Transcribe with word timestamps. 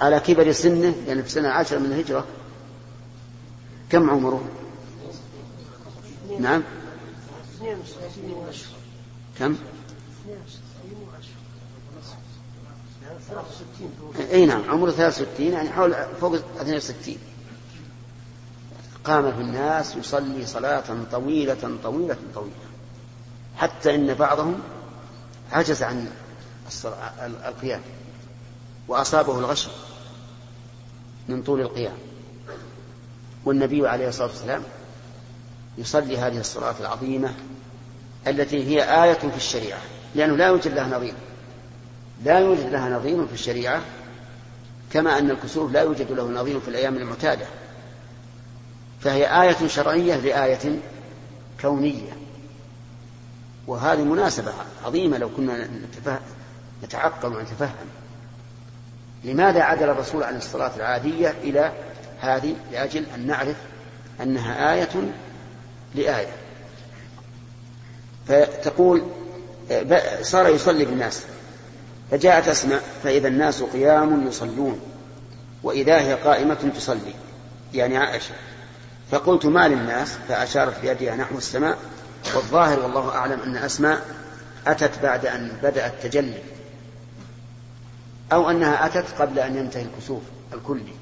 على 0.00 0.20
كبر 0.20 0.52
سنه 0.52 0.94
يعني 1.06 1.22
في 1.22 1.28
السنة 1.28 1.48
العاشرة 1.48 1.78
من 1.78 1.86
الهجرة. 1.86 2.24
كم 3.90 4.10
عمره؟ 4.10 4.44
نعم. 6.40 6.62
كم؟ 9.38 9.56
إي 14.32 14.46
نعم 14.46 14.70
عمره 14.70 14.90
63 14.90 15.46
يعني 15.46 15.70
حول 15.70 15.94
فوق 16.20 16.34
62 16.34 17.16
قام 19.04 19.32
في 19.32 19.40
الناس 19.40 19.96
يصلي 19.96 20.46
صلاة 20.46 20.84
طويلة 21.12 21.78
طويلة 21.82 22.16
طويلة. 22.34 22.52
حتى 23.56 23.94
إن 23.94 24.14
بعضهم 24.14 24.60
عجز 25.52 25.82
عن 25.82 26.10
القيام. 27.46 27.80
وأصابه 28.88 29.38
الغش 29.38 29.68
من 31.28 31.42
طول 31.42 31.60
القيام. 31.60 31.96
والنبي 33.44 33.88
عليه 33.88 34.08
الصلاة 34.08 34.28
والسلام 34.28 34.62
يصلي 35.78 36.18
هذه 36.18 36.40
الصلاة 36.40 36.74
العظيمة 36.80 37.34
التي 38.26 38.64
هي 38.64 39.04
آية 39.04 39.14
في 39.14 39.36
الشريعة. 39.36 39.80
لأنه 40.14 40.36
لا 40.36 40.46
يوجد 40.46 40.72
لها 40.72 40.98
نظير. 40.98 41.14
لا 42.24 42.38
يوجد 42.38 42.72
لها 42.72 42.98
نظير 42.98 43.26
في 43.26 43.32
الشريعة 43.32 43.82
كما 44.92 45.18
أن 45.18 45.30
الكسوف 45.30 45.72
لا 45.72 45.82
يوجد 45.82 46.12
له 46.12 46.30
نظير 46.30 46.60
في 46.60 46.68
الأيام 46.68 46.96
المعتادة. 46.96 47.46
فهي 49.00 49.42
آية 49.42 49.68
شرعية 49.68 50.16
لآية 50.16 50.80
كونية. 51.60 52.16
وهذه 53.66 54.04
مناسبة 54.04 54.52
عظيمة 54.84 55.18
لو 55.18 55.28
كنا 55.36 55.68
نتعقل 56.82 57.36
ونتفهم. 57.36 57.86
لماذا 59.26 59.62
عدل 59.62 59.90
الرسول 59.90 60.22
عن 60.22 60.36
الصلاة 60.36 60.70
العادية 60.76 61.34
إلى 61.42 61.72
هذه 62.20 62.54
لأجل 62.72 63.04
أن 63.14 63.26
نعرف 63.26 63.56
أنها 64.22 64.74
آية 64.74 65.12
لآية؟ 65.94 66.32
فتقول 68.28 69.02
صار 70.22 70.48
يصلي 70.48 70.84
بالناس 70.84 71.22
فجاءت 72.10 72.48
أسمع 72.48 72.78
فإذا 73.04 73.28
الناس 73.28 73.62
قيام 73.62 74.26
يصلون 74.26 74.80
وإذا 75.62 76.00
هي 76.00 76.14
قائمة 76.14 76.72
تصلي 76.76 77.14
يعني 77.74 77.96
عائشة. 77.96 78.34
فقلت 79.10 79.46
ما 79.46 79.68
للناس؟ 79.68 80.12
فأشارت 80.28 80.80
بيدها 80.80 81.16
نحو 81.16 81.38
السماء 81.38 81.78
والظاهر 82.34 82.80
والله 82.80 83.08
أعلم 83.10 83.40
أن 83.40 83.56
أسماء 83.56 84.06
أتت 84.66 85.02
بعد 85.02 85.26
أن 85.26 85.52
بدأ 85.62 85.86
التجلي. 85.86 86.38
أو 88.32 88.50
أنها 88.50 88.86
أتت 88.86 89.20
قبل 89.20 89.38
أن 89.38 89.56
ينتهي 89.56 89.82
الكسوف 89.82 90.22
الكلي. 90.52 90.92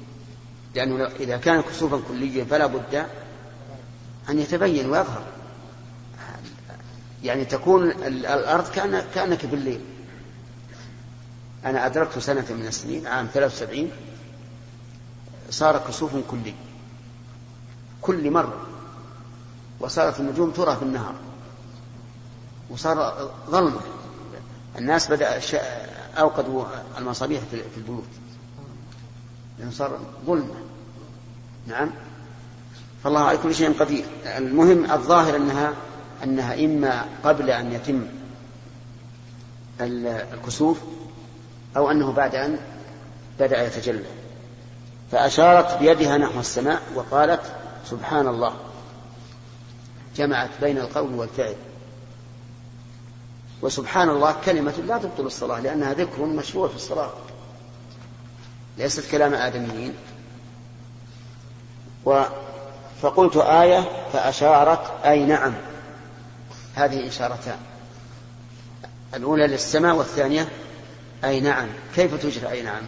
لأنه 0.75 1.05
إذا 1.05 1.37
كان 1.37 1.61
كسوفا 1.61 2.01
كليا 2.07 2.45
فلا 2.45 2.65
بد 2.65 3.05
أن 4.29 4.39
يتبين 4.39 4.89
ويظهر. 4.89 5.23
يعني 7.23 7.45
تكون 7.45 7.91
الأرض 7.91 8.69
كأنك 9.13 9.45
بالليل. 9.45 9.81
أنا 11.65 11.85
أدركت 11.85 12.19
سنة 12.19 12.45
من 12.49 12.65
السنين 12.67 13.07
عام 13.07 13.27
73 13.33 13.89
صار 15.49 15.77
كسوف 15.77 16.11
كلي. 16.31 16.53
كل 18.01 18.31
مرة. 18.31 18.67
وصارت 19.79 20.19
النجوم 20.19 20.51
ترى 20.51 20.75
في 20.75 20.83
النهار. 20.83 21.15
وصار 22.69 23.29
ظلمة. 23.49 23.81
الناس 24.77 25.11
بدأ 25.11 25.37
أوقدوا 26.17 26.65
المصابيح 26.97 27.41
في 27.51 27.77
البيوت. 27.77 28.03
لأنه 29.59 29.71
صار 29.71 29.99
ظلمة 30.25 30.55
نعم. 31.67 31.91
فالله 33.03 33.19
على 33.19 33.37
كل 33.37 33.55
شيء 33.55 33.79
قدير. 33.79 34.05
المهم 34.25 34.91
الظاهر 34.91 35.35
أنها 35.35 35.73
أنها 36.23 36.65
إما 36.65 37.05
قبل 37.23 37.49
أن 37.49 37.71
يتم 37.71 38.05
الكسوف 39.81 40.77
أو 41.77 41.91
أنه 41.91 42.11
بعد 42.11 42.35
أن 42.35 42.59
بدأ 43.39 43.65
يتجلى. 43.67 44.05
فأشارت 45.11 45.77
بيدها 45.79 46.17
نحو 46.17 46.39
السماء 46.39 46.81
وقالت 46.95 47.41
سبحان 47.85 48.27
الله. 48.27 48.53
جمعت 50.15 50.49
بين 50.61 50.77
القول 50.77 51.13
والفعل. 51.13 51.55
وسبحان 53.61 54.09
الله 54.09 54.35
كلمة 54.45 54.73
لا 54.87 54.97
تبطل 54.97 55.25
الصلاة 55.25 55.59
لأنها 55.59 55.93
ذكر 55.93 56.25
مشروع 56.25 56.67
في 56.67 56.75
الصلاة. 56.75 57.13
ليست 58.77 59.11
كلام 59.11 59.33
آدميين. 59.33 59.93
و 62.05 62.23
فقلت 63.01 63.37
آية 63.37 63.89
فأشارت 64.13 65.05
أي 65.05 65.25
نعم. 65.25 65.53
هذه 66.75 67.07
إشارتان. 67.07 67.57
الأولى 69.13 69.47
للسماء 69.47 69.95
والثانية 69.95 70.47
أي 71.23 71.39
نعم. 71.39 71.67
كيف 71.95 72.15
تجرى 72.23 72.51
أي 72.51 72.61
نعم؟ 72.61 72.83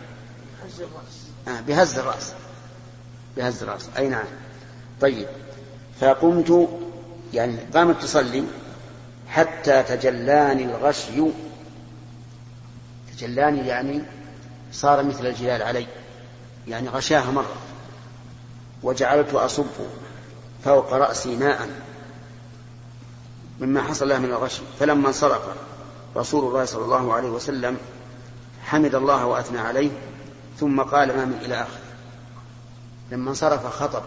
بهز 0.63 0.81
الرأس. 0.81 1.27
آه 1.47 1.61
بهز 1.61 1.99
الرأس. 1.99 2.33
بهز 3.37 3.63
الرأس. 3.63 3.89
أي 3.97 4.07
نعم. 4.07 4.25
طيب. 5.01 5.27
فقمت 6.01 6.69
يعني 7.33 7.57
قامت 7.73 8.01
تصلي. 8.01 8.43
حتى 9.29 9.83
تجلاني 9.83 10.63
الغشي. 10.63 11.23
تجلاني 13.17 13.67
يعني 13.67 14.01
صار 14.71 15.03
مثل 15.03 15.25
الجلال 15.27 15.61
علي 15.61 15.87
يعني 16.67 16.89
غشاها 16.89 17.31
مرة. 17.31 17.55
وجعلت 18.83 19.33
أصب 19.33 19.65
فوق 20.63 20.93
رأسي 20.93 21.35
ماء 21.35 21.69
مما 23.61 23.81
حصل 23.81 24.09
له 24.09 24.19
من 24.19 24.25
الغش 24.25 24.61
فلما 24.79 25.07
انصرف 25.07 25.41
رسول 26.15 26.47
الله 26.47 26.65
صلى 26.65 26.85
الله 26.85 27.13
عليه 27.13 27.29
وسلم 27.29 27.77
حمد 28.63 28.95
الله 28.95 29.25
وأثنى 29.25 29.59
عليه 29.59 29.89
ثم 30.59 30.81
قال 30.81 31.17
ما 31.17 31.25
من 31.25 31.39
إلى 31.45 31.61
آخر 31.61 31.79
لما 33.11 33.29
انصرف 33.29 33.65
خطب. 33.65 34.03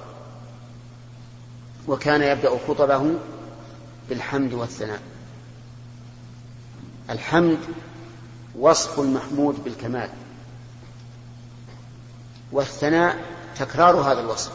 وكان 1.89 2.23
يبدأ 2.23 2.59
خطبه 2.69 3.15
بالحمد 4.09 4.53
والثناء. 4.53 5.01
الحمد 7.11 7.59
وصف 8.59 9.01
المحمود 9.01 9.65
بالكمال 9.65 10.11
والثناء 12.53 13.19
تكرار 13.59 13.97
هذا 13.97 14.21
الوصف 14.21 14.53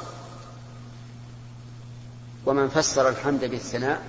ومن 2.46 2.70
فسر 2.70 3.10
الحمد 3.10 3.46
بالثناء 3.46 4.02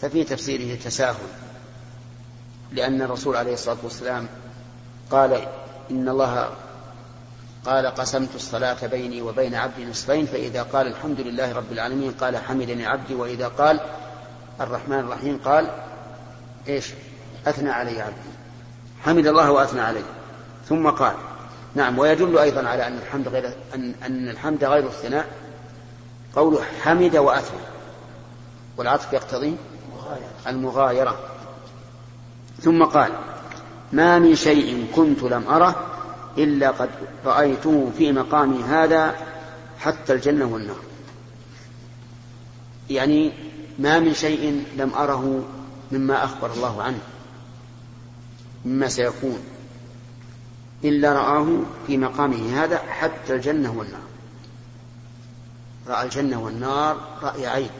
ففي 0.00 0.24
تفسيره 0.24 0.78
تساهل 0.78 1.28
لأن 2.72 3.02
الرسول 3.02 3.36
عليه 3.36 3.52
الصلاة 3.52 3.76
والسلام 3.82 4.26
قال 5.10 5.32
إن 5.90 6.08
الله 6.08 6.50
قال 7.66 7.86
قسمت 7.86 8.34
الصلاة 8.34 8.86
بيني 8.86 9.22
وبين 9.22 9.54
عبدي 9.54 9.84
نصفين 9.84 10.26
فإذا 10.26 10.62
قال 10.62 10.86
الحمد 10.86 11.20
لله 11.20 11.52
رب 11.52 11.72
العالمين 11.72 12.12
قال 12.12 12.36
حمدني 12.36 12.86
عبدي 12.86 13.14
وإذا 13.14 13.48
قال 13.48 13.80
الرحمن 14.60 14.98
الرحيم 14.98 15.38
قال 15.44 15.70
إيش 16.68 16.90
أثنى 17.46 17.70
علي 17.70 18.00
عبدي. 18.00 18.30
حمد 19.04 19.26
الله 19.26 19.52
وأثنى 19.52 19.80
عليه. 19.80 20.04
ثم 20.68 20.90
قال 20.90 21.14
نعم 21.74 21.98
ويدل 21.98 22.38
أيضا 22.38 22.68
على 22.68 22.86
أن 22.86 22.98
الحمد 22.98 23.28
غير 23.28 23.50
أن, 23.74 23.94
أن 24.06 24.28
الحمد 24.28 24.64
غير 24.64 24.86
الثناء. 24.86 25.26
قوله 26.36 26.60
حمد 26.82 27.16
وأثنى. 27.16 27.60
والعطف 28.76 29.12
يقتضي 29.12 29.56
المغايرة. 30.46 31.18
ثم 32.62 32.84
قال 32.84 33.12
ما 33.92 34.18
من 34.18 34.34
شيء 34.34 34.86
كنت 34.96 35.22
لم 35.22 35.48
أره 35.48 35.86
إلا 36.38 36.70
قد 36.70 36.88
رأيته 37.24 37.90
في 37.98 38.12
مقامي 38.12 38.62
هذا 38.62 39.14
حتى 39.78 40.12
الجنة 40.12 40.44
والنار. 40.44 40.80
يعني 42.90 43.32
ما 43.78 43.98
من 43.98 44.14
شيء 44.14 44.64
لم 44.76 44.94
أره 44.94 45.42
مما 45.92 46.24
أخبر 46.24 46.50
الله 46.52 46.82
عنه. 46.82 46.98
مما 48.64 48.88
سيكون 48.88 49.38
إلا 50.84 51.12
رآه 51.12 51.46
في 51.86 51.96
مقامه. 51.96 52.64
هذا 52.64 52.78
حتى 52.78 53.34
الجنة 53.34 53.78
والنار. 53.78 54.00
رأى 55.88 56.04
الجنة 56.04 56.42
والنار 56.42 56.96
رأي 57.22 57.46
عين. 57.46 57.70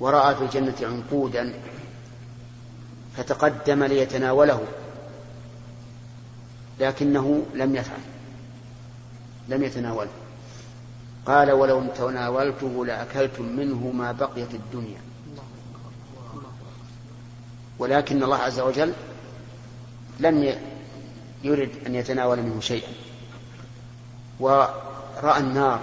ورأى 0.00 0.34
في 0.34 0.42
الجنة 0.42 0.74
عنقودا 0.82 1.54
فتقدم 3.16 3.84
ليتناوله 3.84 4.64
لكنه 6.80 7.46
لم 7.54 7.76
يفعل 7.76 8.00
لم 9.48 9.62
يتناوله. 9.62 10.10
قال 11.26 11.52
ولو 11.52 11.82
تناولته 11.96 12.86
لأكلتم 12.86 13.44
منه 13.44 13.92
ما 13.94 14.12
بقيت 14.12 14.54
الدنيا. 14.54 15.13
ولكن 17.78 18.22
الله 18.22 18.36
عز 18.36 18.60
وجل 18.60 18.92
لم 20.20 20.54
يريد 21.44 21.70
أن 21.86 21.94
يتناول 21.94 22.42
منه 22.42 22.60
شيئا. 22.60 22.92
ورأى 24.40 25.38
النار 25.38 25.80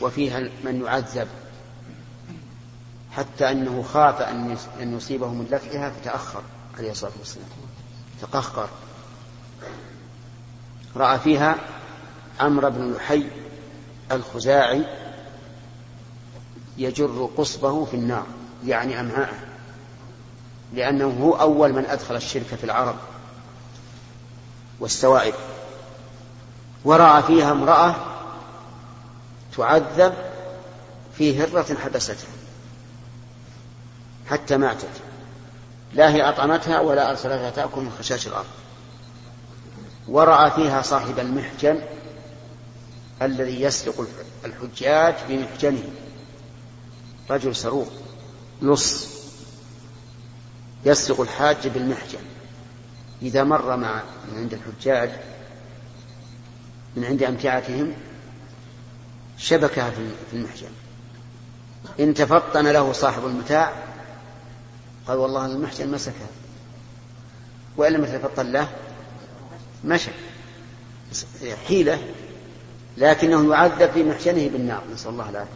وفيها 0.00 0.40
من 0.64 0.82
يعذب 0.84 1.28
حتى 3.12 3.50
أنه 3.50 3.82
خاف 3.82 4.22
أن 4.80 4.94
يصيبه 4.96 5.28
من 5.28 5.46
لفحها 5.50 5.90
فتأخر 5.90 6.42
عليه 6.78 6.90
الصلاة 6.90 7.12
والسلام. 7.18 7.48
تقهقر. 8.22 8.68
رأى 10.96 11.18
فيها 11.18 11.56
عمرو 12.40 12.70
بن 12.70 12.92
لحي 12.92 13.26
الخزاعي 14.12 14.84
يجر 16.78 17.30
قصبه 17.36 17.84
في 17.84 17.94
النار 17.94 18.26
يعني 18.66 19.00
أمعاءه. 19.00 19.45
لأنه 20.74 21.18
هو 21.22 21.32
أول 21.32 21.72
من 21.72 21.86
أدخل 21.86 22.16
الشرك 22.16 22.46
في 22.46 22.64
العرب 22.64 22.96
والسوائب 24.80 25.34
ورأى 26.84 27.22
فيها 27.22 27.52
امرأة 27.52 27.94
تعذب 29.56 30.14
في 31.18 31.42
هرة 31.42 31.74
حبستها 31.74 32.16
حتى 34.26 34.56
ماتت. 34.56 34.88
لا 35.92 36.10
هي 36.10 36.28
أطعمتها 36.28 36.80
ولا 36.80 37.10
أرسلتها 37.10 37.50
تأكل 37.50 37.80
من 37.80 37.92
خشاش 37.98 38.26
الأرض. 38.26 38.46
ورأى 40.08 40.50
فيها 40.50 40.82
صاحب 40.82 41.18
المحجن 41.18 41.80
الذي 43.22 43.62
يسرق 43.62 44.06
الحجاج 44.44 45.14
بمحجنه. 45.28 45.88
رجل 47.30 47.56
سروق 47.56 47.88
لص 48.62 49.15
يسرق 50.84 51.20
الحاج 51.20 51.68
بالمحجن 51.68 52.18
إذا 53.22 53.44
مر 53.44 53.76
مع 53.76 54.02
من 54.32 54.38
عند 54.38 54.52
الحجاج 54.52 55.10
من 56.96 57.04
عند 57.04 57.22
أمتعتهم 57.22 57.92
شبكها 59.38 59.90
في 60.30 60.36
المحجن 60.36 60.70
إن 62.00 62.14
تفطن 62.14 62.66
له 62.66 62.92
صاحب 62.92 63.26
المتاع 63.26 63.72
قال 65.06 65.18
والله 65.18 65.46
المحجن 65.46 65.90
مسكها 65.90 66.28
وإن 67.76 67.92
لم 67.92 68.04
يتفطن 68.04 68.52
له 68.52 68.68
مشى. 69.84 70.10
حيلة 71.68 71.98
لكنه 72.96 73.54
يعذب 73.54 73.90
في 73.92 74.04
محجنه 74.04 74.48
بالنار. 74.48 74.82
نسأل 74.94 75.10
الله 75.10 75.30
العافية. 75.30 75.50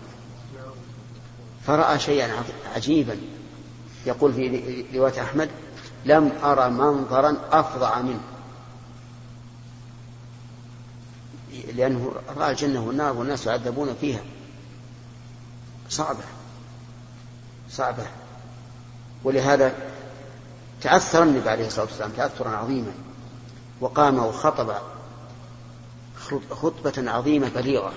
فرأى 1.67 1.99
شيئا 1.99 2.31
عجيبا 2.75 3.17
يقول 4.07 4.33
في 4.33 4.85
رواية 4.95 5.23
أحمد 5.23 5.51
لم 6.05 6.33
أرى 6.45 6.71
منظرا 6.71 7.37
أفظع 7.53 8.01
منه. 8.01 8.21
لأنه 11.75 12.13
رأى 12.37 12.51
الجنة 12.51 12.87
والنار 12.87 13.17
والناس 13.17 13.47
يعذبون 13.47 13.95
فيها. 14.01 14.21
صعبة. 15.89 16.25
صعبة. 17.71 18.07
ولهذا 19.25 19.75
تأثر 20.81 21.23
النبي 21.23 21.51
عليه 21.51 21.67
الصلاة 21.67 21.87
والسلام 21.87 22.11
تأثرا 22.11 22.51
عظيما. 22.51 22.93
وقام 23.81 24.19
وخطب 24.19 24.73
خطبة 26.51 27.11
عظيمة 27.11 27.49
بليغة. 27.49 27.93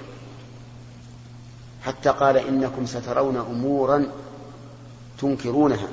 حتى 1.86 2.10
قال 2.10 2.38
إنكم 2.38 2.86
سترون 2.86 3.38
أمورا 3.38 4.12
تنكرونها 5.24 5.88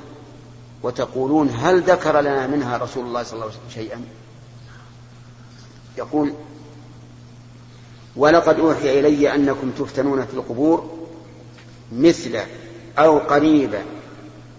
وتقولون 0.83 1.49
هل 1.49 1.81
ذكر 1.81 2.21
لنا 2.21 2.47
منها 2.47 2.77
رسول 2.77 3.05
الله 3.05 3.23
صلى 3.23 3.33
الله 3.33 3.45
عليه 3.45 3.55
وسلم 3.55 3.83
شيئا؟ 3.83 4.01
يقول 5.97 6.33
ولقد 8.15 8.59
أوحي 8.59 8.99
إلي 8.99 9.35
أنكم 9.35 9.71
تفتنون 9.71 10.25
في 10.25 10.33
القبور 10.33 11.07
مثل 11.91 12.39
أو 12.97 13.17
قريبا 13.19 13.81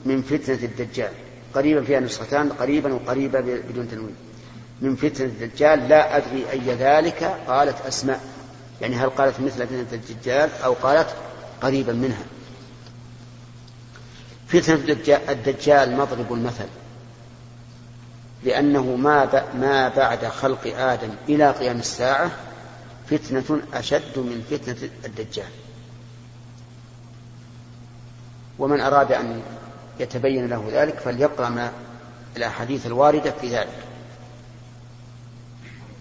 من 0.05 0.23
فتنة 0.23 0.59
الدجال. 0.63 1.13
قريبا 1.55 1.83
فيها 1.83 2.01
نسختان 2.01 2.49
قريبا 2.49 2.95
وقريبا 2.95 3.41
بدون 3.41 3.89
تنوين. 3.89 4.15
من 4.81 4.97
فتنة 4.97 5.27
الدجال 5.27 5.89
لا 5.89 6.17
أدري 6.17 6.45
أي 6.53 6.75
ذلك. 6.75 7.37
قالت 7.49 7.87
أسماء 7.87 8.21
يعني 8.81 8.97
هل 8.97 9.11
قالت 9.11 9.41
مثل 9.41 9.67
فتنة 9.67 9.87
الدجال 9.93 10.51
أو 10.65 10.73
قالت 10.73 11.09
قريبا 11.63 11.93
منها. 11.93 12.25
فتنة 14.53 14.75
الدجال 15.29 15.97
مضرب 15.97 16.33
المثل. 16.33 16.67
لأنه 18.45 18.97
ما 18.97 19.45
ما 19.55 19.89
بعد 19.89 20.27
خلق 20.27 20.77
آدم 20.77 21.11
إلى 21.29 21.51
قيام 21.51 21.79
الساعة 21.79 22.31
فتنة 23.11 23.61
أشد 23.75 24.19
من 24.19 24.45
فتنة 24.51 24.91
الدجال. 25.05 25.51
ومن 28.59 28.81
أراد 28.81 29.13
أن 29.13 29.43
يتبين 30.01 30.47
له 30.47 30.69
ذلك 30.73 30.99
فليقرأ 30.99 31.49
ما 31.49 31.73
الأحاديث 32.37 32.87
الواردة 32.87 33.31
في 33.31 33.49
ذلك. 33.49 33.79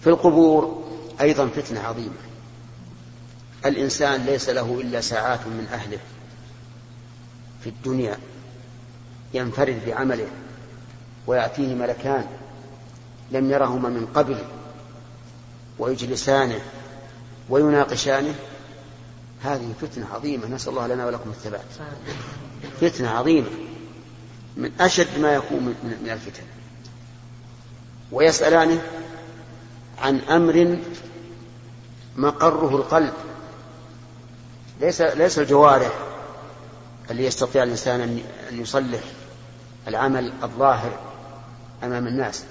في 0.03 0.09
القبور 0.09 0.83
أيضا 1.21 1.47
فتنة 1.47 1.79
عظيمة. 1.79 2.21
الإنسان 3.65 4.25
ليس 4.25 4.49
له 4.49 4.81
إلا 4.81 5.01
ساعات 5.01 5.39
من 5.39 5.67
أهله 5.73 5.99
في 7.63 7.69
الدنيا. 7.69 8.17
ينفرد 9.33 9.81
بعمله 9.87 10.27
ويأتيه 11.27 11.75
ملكان 11.75 12.25
لم 13.31 13.51
يرهما 13.51 13.89
من 13.89 14.05
قبل 14.15 14.37
ويجلسانه 15.79 16.59
ويناقشانه. 17.49 18.35
هذه 19.43 19.73
فتنة 19.81 20.07
عظيمة 20.13 20.47
نسأل 20.47 20.69
الله 20.69 20.87
لنا 20.87 21.05
ولكم 21.05 21.29
الثبات. 21.29 21.65
فتنة 22.81 23.09
عظيمة 23.09 23.47
من 24.57 24.71
أشد 24.79 25.19
ما 25.19 25.33
يكون 25.33 25.75
من 25.83 26.09
الفتن. 26.11 26.43
ويسألانه 28.11 28.81
عن 29.97 30.19
أمر 30.19 30.77
مقره 32.17 32.75
القلب. 32.75 33.13
ليس 34.81 35.01
ليس 35.01 35.39
الجوارح 35.39 35.91
اللي 37.11 37.25
يستطيع 37.25 37.63
الإنسان 37.63 38.01
أن 38.01 38.61
يصلح. 38.61 39.01
العمل 39.87 40.33
الظاهر 40.43 40.99
أمام 41.83 42.07
الناس 42.07 42.43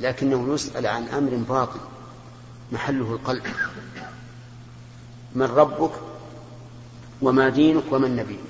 لكنه 0.00 0.54
يسأل 0.54 0.86
عن 0.86 1.08
أمر 1.08 1.30
باطن 1.48 1.80
محله 2.72 3.12
القلب. 3.12 3.42
من 5.34 5.46
ربك 5.46 5.90
وما 7.22 7.48
دينك 7.48 7.82
ومن 7.90 8.16
نبيك. 8.16 8.40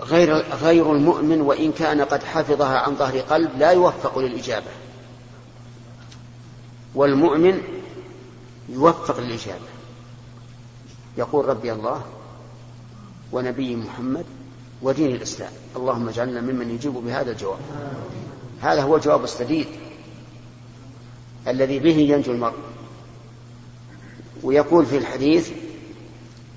غير 0.00 0.34
غير 0.36 0.92
المؤمن 0.92 1.40
وإن 1.40 1.72
كان 1.72 2.00
قد 2.00 2.24
حفظها 2.24 2.78
عن 2.78 2.94
ظهر 2.96 3.18
قلب 3.18 3.58
لا 3.58 3.70
يوفق 3.70 4.18
للإجابة. 4.18 4.70
والمؤمن 6.94 7.62
يوفق 8.68 9.20
للإجابة. 9.20 9.66
يقول 11.16 11.44
ربي 11.44 11.72
الله 11.72 12.04
ونبي 13.32 13.76
محمد 13.76 14.24
ودين 14.82 15.14
الإسلام. 15.14 15.52
اللهم 15.76 16.08
اجعلنا 16.08 16.40
ممن 16.40 16.70
يجيب 16.70 16.92
بهذا 16.92 17.30
الجواب. 17.30 17.58
هذا 18.60 18.82
هو 18.82 18.96
الجواب 18.96 19.24
السديد 19.24 19.66
الذي 21.48 21.78
به 21.78 21.96
ينجو 21.96 22.32
المرء. 22.32 22.54
ويقول 24.42 24.86
في 24.86 24.96
الحديث 24.96 25.50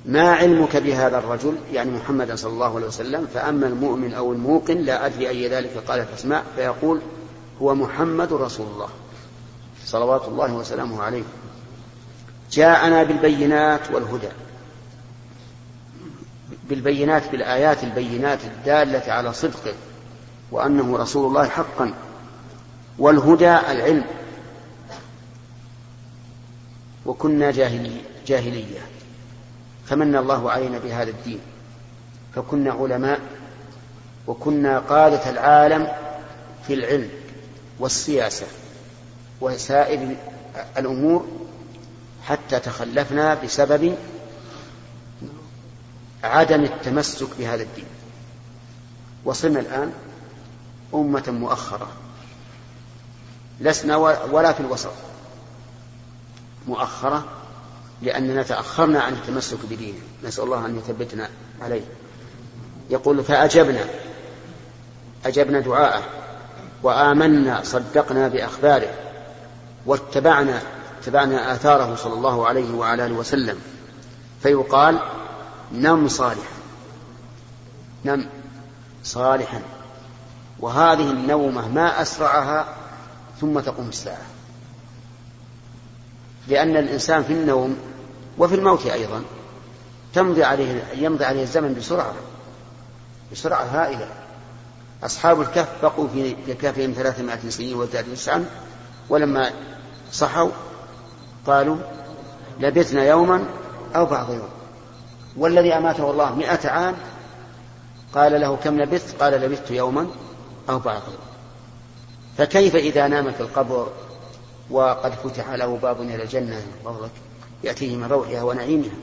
ما 0.06 0.34
علمك 0.34 0.78
بهذا 0.78 1.18
الرجل؟ 1.18 1.56
يعني 1.74 1.92
محمد 1.92 2.36
صلى 2.36 2.54
الله 2.54 2.76
عليه 2.76 2.88
وسلم. 2.88 3.28
فأما 3.34 3.68
المؤمن 3.68 4.14
أو 4.14 4.34
الموقن 4.34 4.78
لا 4.78 5.06
أدري 5.06 5.30
أي 5.30 5.48
ذلك 5.48 5.78
قالت 5.88 6.08
أسماء. 6.14 6.44
فيقول 6.56 7.02
هو 7.62 7.76
محمد 7.76 8.34
رسول 8.34 8.68
الله. 8.68 8.90
صلوات 9.86 10.28
الله 10.28 10.54
وسلامه 10.54 11.04
عليه. 11.04 11.24
جاءنا 12.52 13.04
بالبينات 13.04 13.92
والهدى. 13.92 14.30
بالبينات 16.70 17.32
بالآيات 17.32 17.84
البينات 17.84 18.40
الدالة 18.44 19.14
على 19.14 19.34
صدقه 19.34 19.74
وأنه 20.52 20.98
رسول 20.98 21.28
الله 21.28 21.48
حقا 21.48 21.94
والهدى 23.00 23.56
العلم. 23.56 24.06
وكنا 27.06 27.52
جاهلية, 27.52 28.02
جاهلية 28.28 28.80
فمن 29.86 30.16
الله 30.16 30.52
علينا 30.52 30.78
بهذا 30.78 31.10
الدين. 31.10 31.40
فكنا 32.36 32.72
علماء 32.72 33.20
وكنا 34.28 34.80
قادة 34.80 35.30
العالم 35.30 35.88
في 36.68 36.74
العلم 36.74 37.10
والسياسة 37.80 38.46
وسائر 39.42 40.16
الأمور 40.78 41.28
حتى 42.24 42.60
تخلفنا 42.60 43.34
بسبب 43.34 43.96
عدم 46.26 46.64
التمسك 46.64 47.28
بهذا 47.40 47.64
الدين. 47.64 47.86
وصلنا 49.26 49.60
الآن 49.60 49.92
أمة 50.94 51.24
مؤخرة. 51.28 51.88
لسنا 53.60 53.96
ولا 54.32 54.54
في 54.54 54.60
الوسط. 54.60 54.94
مؤخرة 56.68 57.26
لأننا 58.02 58.44
تأخرنا 58.44 59.02
عن 59.02 59.14
التمسك 59.14 59.58
بدينه 59.72 60.00
نسأل 60.24 60.44
الله 60.44 60.66
أن 60.66 60.78
يثبتنا 60.78 61.30
عليه. 61.62 61.82
يقول 62.90 63.24
فأجبنا. 63.24 63.86
أجبنا 65.26 65.60
دعاءه. 65.60 66.04
وآمنا 66.84 67.64
صدقنا 67.64 68.28
بأخباره. 68.28 68.94
واتبعنا 69.86 70.62
اتبعنا 71.02 71.54
آثاره 71.54 71.96
صلى 71.96 72.14
الله 72.14 72.48
عليه 72.48 72.76
وعلى 72.76 73.06
آله 73.06 73.16
وسلم. 73.16 73.62
فيقال 74.44 75.00
نم 75.72 76.08
صالحا. 76.08 76.56
نم 78.06 78.30
صالحا. 79.04 79.62
وهذه 80.60 81.12
النومة 81.12 81.68
ما 81.68 82.02
أسرعها 82.02 82.66
ثم 83.42 83.60
تقوم 83.60 83.90
الساعة. 83.90 84.26
لأن 86.48 86.78
الإنسان 86.78 87.24
في 87.24 87.34
النوم 87.34 87.78
وفي 88.38 88.56
الموت 88.56 88.86
أيضا 88.86 89.24
تمضي 90.14 90.44
عليه 90.44 90.84
يمضي 90.94 91.26
عليه 91.26 91.44
الزمن 91.44 91.74
بسرعة 91.74 92.14
بسرعة 93.32 93.64
هائلة. 93.64 94.10
أصحاب 95.04 95.42
الكهف 95.42 95.82
بقوا 95.82 96.08
في 96.08 96.36
كهفهم 96.54 96.92
ثلاثمائة 96.92 97.50
سنين 97.50 97.76
وازدادوا 97.76 98.16
تسعا 98.16 98.46
ولما 99.10 99.52
صحوا 100.12 100.50
قالوا 101.48 101.78
لبثنا 102.60 103.04
يوما 103.04 103.46
أو 103.96 104.06
بعض 104.06 104.30
يوم. 104.30 104.50
والذي 105.38 105.74
أماته 105.74 106.12
الله 106.12 106.36
مئة 106.36 106.70
عام 106.70 106.96
قال 108.14 108.42
له 108.42 108.56
كم 108.56 108.82
لبثت؟ 108.82 109.22
قال 109.22 109.34
لبثت 109.34 109.72
يوما 109.72 110.08
أو 110.70 110.80
بعض 110.80 111.02
فكيف 112.38 112.76
إذا 112.76 113.08
نام 113.08 113.32
في 113.32 113.42
القبر 113.42 113.88
وقد 114.70 115.14
فتح 115.14 115.50
له 115.50 115.78
باب 115.82 116.02
إلى 116.02 116.24
الجنة 116.24 116.62
فضلك؟ 116.86 117.12
يأتيه 117.64 117.96
من 117.96 118.04
روحها 118.04 118.44
ونعيمها. 118.44 118.96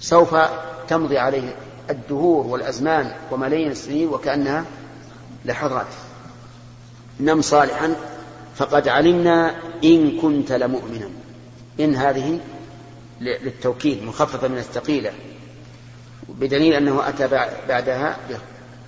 سوف 0.00 0.36
تمضي 0.88 1.18
عليه 1.18 1.56
الدهور 1.90 2.46
والأزمان 2.46 3.12
وملايين 3.30 3.70
السنين 3.70 4.08
وكأنها 4.08 4.64
لحظات. 5.44 5.86
نم 7.20 7.42
صالحا. 7.42 7.94
فقد 8.56 8.88
علمنا 8.88 9.54
إن 9.84 10.20
كنت 10.20 10.52
لمؤمنا. 10.52 11.10
إن 11.80 11.94
هذه 11.94 12.40
للتوكيد 13.20 14.02
مخففة 14.02 14.48
من 14.48 14.58
الثقيلة. 14.58 15.12
بدليل 16.28 16.74
أنه 16.74 17.08
أتى 17.08 17.28
بعدها 17.68 18.16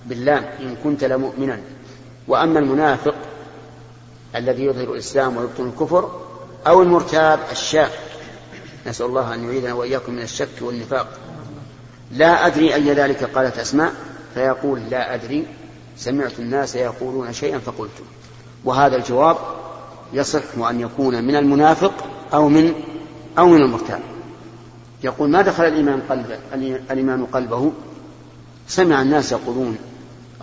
باللام 0.05 0.43
إن 0.59 0.75
كنت 0.83 1.03
لمؤمنا. 1.03 1.59
وأما 2.27 2.59
المنافق 2.59 3.15
الذي 4.35 4.65
يظهر 4.65 4.93
الإسلام 4.93 5.37
ويبطن 5.37 5.67
الكفر 5.67 6.21
أو 6.67 6.81
المرتاب 6.81 7.39
الشاك 7.51 7.91
نسأل 8.87 9.05
الله 9.05 9.33
أن 9.33 9.43
يعيذنا 9.43 9.73
وإياكم 9.73 10.13
من 10.13 10.21
الشك 10.21 10.61
والنفاق. 10.61 11.19
لا 12.11 12.47
أدري 12.47 12.75
أي 12.75 12.93
ذلك 12.93 13.23
قالت 13.23 13.57
أسماء. 13.57 13.93
فيقول 14.33 14.81
لا 14.89 15.13
أدري. 15.15 15.45
سمعت 15.97 16.39
الناس 16.39 16.75
يقولون 16.75 17.33
شيئا 17.33 17.59
فقلت. 17.59 18.03
وهذا 18.65 18.95
الجواب 18.95 19.37
يصح 20.13 20.67
أن 20.69 20.81
يكون 20.81 21.23
من 21.23 21.35
المنافق 21.35 21.93
أو 22.33 22.49
من 22.49 22.73
أو 23.37 23.47
من 23.47 23.61
المرتاب. 23.61 24.01
يقول 25.03 25.29
ما 25.29 25.41
دخل 25.41 25.63
الإيمان 25.63 26.01
قلبه 26.09 26.37
الإيمان 26.91 27.25
قلبه؟ 27.25 27.71
سمع 28.67 29.01
الناس 29.01 29.31
يقولون 29.31 29.77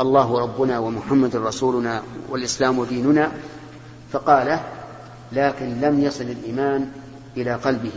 الله 0.00 0.40
ربنا 0.40 0.79
ومحمد 0.79 1.37
رسولنا 1.37 2.02
والإسلام 2.31 2.85
ديننا 2.85 3.33
فقال 4.12 4.61
لكن 5.33 5.81
لم 5.81 6.00
يصل 6.00 6.25
الإيمان 6.25 6.90
إلى 7.37 7.55
قلبه. 7.55 7.93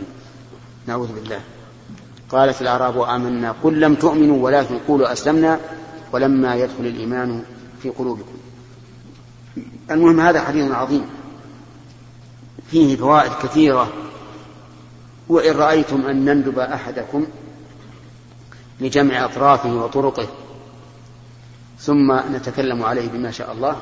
نعوذ 0.86 1.12
بالله. 1.12 1.40
قالت 2.28 2.62
الأعراب 2.62 3.00
آمنا 3.00 3.54
قل 3.62 3.80
لم 3.80 3.94
تؤمنوا 3.94 4.44
ولكن 4.44 4.78
قولوا 4.88 5.12
أسلمنا 5.12 5.60
ولما 6.12 6.54
يدخل 6.54 6.86
الإيمان 6.86 7.42
في 7.82 7.90
قلوبكم. 7.90 8.34
المهم 9.90 10.20
هذا 10.20 10.40
حديث 10.40 10.70
عظيم. 10.70 11.06
فيه 12.70 12.96
فوائد 12.96 13.32
كثيرة 13.42 13.88
وإن 15.28 15.56
رأيتم 15.56 16.06
أن 16.06 16.24
نندب 16.24 16.58
أحدكم 16.58 17.26
لجمع 18.80 19.24
أطرافه 19.24 19.72
وطرقه 19.72 20.28
ثم 21.78 22.12
نتكلم 22.12 22.82
عليه 22.82 23.08
بما 23.08 23.30
شاء 23.30 23.52
الله 23.52 23.80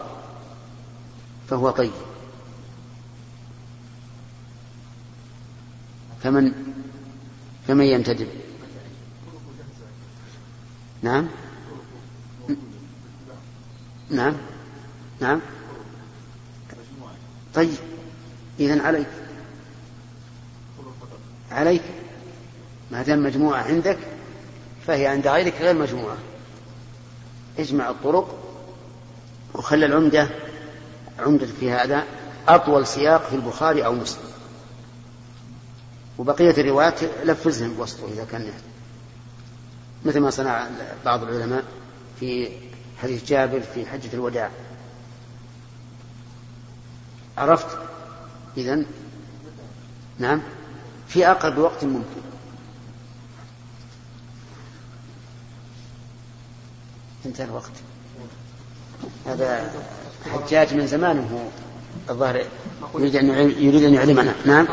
فهو 1.48 1.70
طيب. 1.70 1.92
فمن 6.22 6.52
فمن 7.68 7.84
ينتدب؟ 7.84 8.28
نعم. 11.02 11.26
نعم. 14.10 14.34
نعم. 15.20 15.40
طيب. 17.54 17.74
إذا 18.60 18.82
عليك. 18.82 19.21
عليك. 21.52 21.82
ما 22.90 23.02
دام 23.02 23.22
مجموعة 23.22 23.62
عندك 23.62 23.98
فهي 24.86 25.06
عند 25.06 25.26
غيرك 25.26 25.54
غير 25.60 25.74
مجموعة. 25.74 26.16
اجمع 27.58 27.90
الطرق 27.90 28.38
وخلى 29.54 29.86
العمدة 29.86 30.28
عمدة 31.18 31.46
في 31.60 31.70
هذا 31.70 32.04
أطول 32.48 32.86
سياق 32.86 33.28
في 33.28 33.36
البخاري 33.36 33.84
أو 33.84 33.92
مسلم. 33.92 34.32
وبقية 36.18 36.50
الروايات 36.50 37.00
لفزهم 37.24 37.74
بوسطه 37.74 38.08
إذا 38.12 38.24
كان 38.24 38.42
يحتاج 38.42 38.72
مثل 40.04 40.20
ما 40.20 40.30
صنع 40.30 40.68
بعض 41.04 41.22
العلماء 41.22 41.64
في 42.20 42.48
حديث 43.02 43.24
جابر 43.24 43.60
في 43.60 43.86
حجة 43.86 44.14
الوداع. 44.14 44.50
عرفت؟ 47.38 47.78
إذا 48.56 48.84
نعم؟ 50.18 50.42
في 51.12 51.30
أقرب 51.30 51.58
وقت 51.58 51.84
ممكن. 51.84 52.20
انتهى 57.26 57.44
الوقت. 57.44 57.72
هذا 59.26 59.72
حجاج 60.32 60.74
من 60.74 60.86
زمان 60.86 61.18
هو 61.18 61.38
الظاهر 62.10 62.44
يريد 62.94 63.16
أن 63.16 63.28
يريد 63.58 63.82
أن 63.82 63.94
يعلمنا. 63.94 64.34
نعم. 64.46 64.68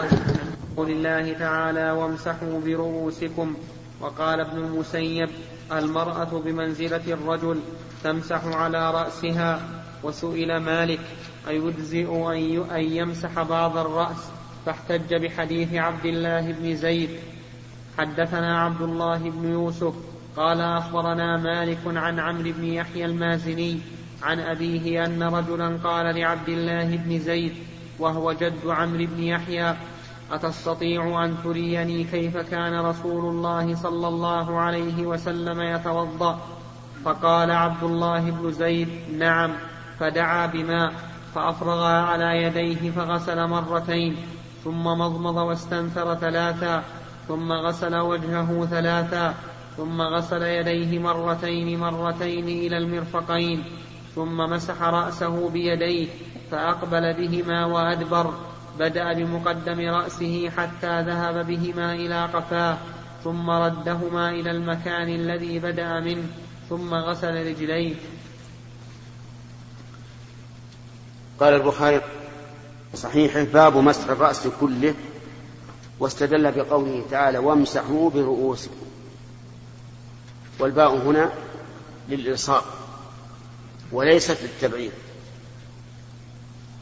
قول 0.77 0.89
الله 0.89 1.33
تعالى 1.33 1.91
وامسحوا 1.91 2.61
برؤوسكم. 2.61 3.55
وقال 4.01 4.39
ابن 4.39 4.57
المسيب 4.57 5.29
المرأة 5.71 6.41
بمنزلة 6.45 7.13
الرجل 7.13 7.59
تمسح 8.03 8.45
على 8.45 8.91
رأسها. 8.91 9.61
وسئل 10.03 10.57
مالك 10.57 10.99
أيجزئ 11.47 12.31
أن 12.71 12.83
يمسح 12.83 13.41
بعض 13.41 13.77
الرأس؟ 13.77 14.38
فاحتج 14.69 15.15
بحديث 15.15 15.73
عبد 15.73 16.05
الله 16.05 16.51
بن 16.51 16.75
زيد. 16.75 17.09
حدثنا 17.97 18.61
عبد 18.61 18.81
الله 18.81 19.17
بن 19.17 19.51
يوسف. 19.51 19.93
قال 20.37 20.61
أخبرنا 20.61 21.37
مالك 21.37 21.79
عن 21.85 22.19
عمرو 22.19 22.51
بن 22.51 22.63
يحيى 22.63 23.05
المازني 23.05 23.79
عن 24.23 24.39
أبيه 24.39 25.05
أن 25.05 25.23
رجلا 25.23 25.77
قال 25.83 26.15
لعبد 26.15 26.49
الله 26.49 26.97
بن 26.97 27.19
زيد 27.19 27.53
وهو 27.99 28.31
جد 28.31 28.67
عمرو 28.67 29.05
بن 29.05 29.23
يحيى 29.23 29.75
أتستطيع 30.31 31.25
أن 31.25 31.35
تريني 31.43 32.03
كيف 32.03 32.37
كان 32.37 32.79
رسول 32.79 33.25
الله 33.25 33.75
صلى 33.75 34.07
الله 34.07 34.59
عليه 34.59 35.05
وسلم 35.05 35.61
يتوضأ؟ 35.61 36.39
فقال 37.05 37.51
عبد 37.51 37.83
الله 37.83 38.31
بن 38.31 38.51
زيد 38.51 38.89
نعم. 39.17 39.51
فدعا 39.99 40.45
بماء 40.45 40.93
فأفرغ 41.35 41.83
على 41.83 42.43
يديه 42.43 42.91
فغسل 42.91 43.47
مرتين. 43.47 44.15
ثم 44.63 44.83
مضمض 44.83 45.35
واستنثر 45.35 46.15
ثلاثا 46.15 46.83
ثم 47.27 47.51
غسل 47.51 47.95
وجهه 47.95 48.67
ثلاثا 48.71 49.33
ثم 49.77 50.01
غسل 50.01 50.41
يديه 50.41 50.99
مرتين 50.99 51.79
مرتين 51.79 52.47
إلى 52.47 52.77
المرفقين 52.77 53.63
ثم 54.15 54.37
مسح 54.37 54.81
رأسه 54.81 55.49
بيديه 55.49 56.07
فأقبل 56.51 57.13
بهما 57.13 57.65
وأدبر 57.65 58.33
بدأ 58.79 59.13
بمقدم 59.13 59.79
رأسه 59.79 60.49
حتى 60.57 61.01
ذهب 61.01 61.47
بهما 61.47 61.93
إلى 61.93 62.25
قفاه 62.25 62.77
ثم 63.23 63.49
ردهما 63.49 64.29
إلى 64.29 64.51
المكان 64.51 65.09
الذي 65.09 65.59
بدأ 65.59 65.99
منه 65.99 66.27
ثم 66.69 66.93
غسل 66.93 67.47
رجليه. 67.47 67.95
قال 71.39 71.53
البخاري 71.53 72.01
صحيح 72.95 73.39
باب 73.39 73.77
مسح 73.77 74.09
الرأس 74.09 74.47
كله 74.59 74.93
واستدل 75.99 76.51
بقوله 76.51 77.03
تعالى 77.11 77.37
وامسحوا 77.37 78.09
برؤوسكم. 78.09 78.85
والباء 80.59 80.97
هنا 80.97 81.31
للإلصاق 82.09 82.65
وليست 83.91 84.37
للتبعيض. 84.41 84.91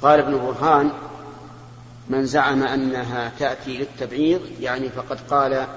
قال 0.02 0.20
ابن 0.20 0.38
برهان 0.38 0.92
من 2.10 2.26
زعم 2.26 2.64
أنها 2.64 3.32
تأتي 3.40 3.78
للتبعيض 3.78 4.42
يعني 4.60 4.90
فقد 4.90 5.20
قال 5.30 5.68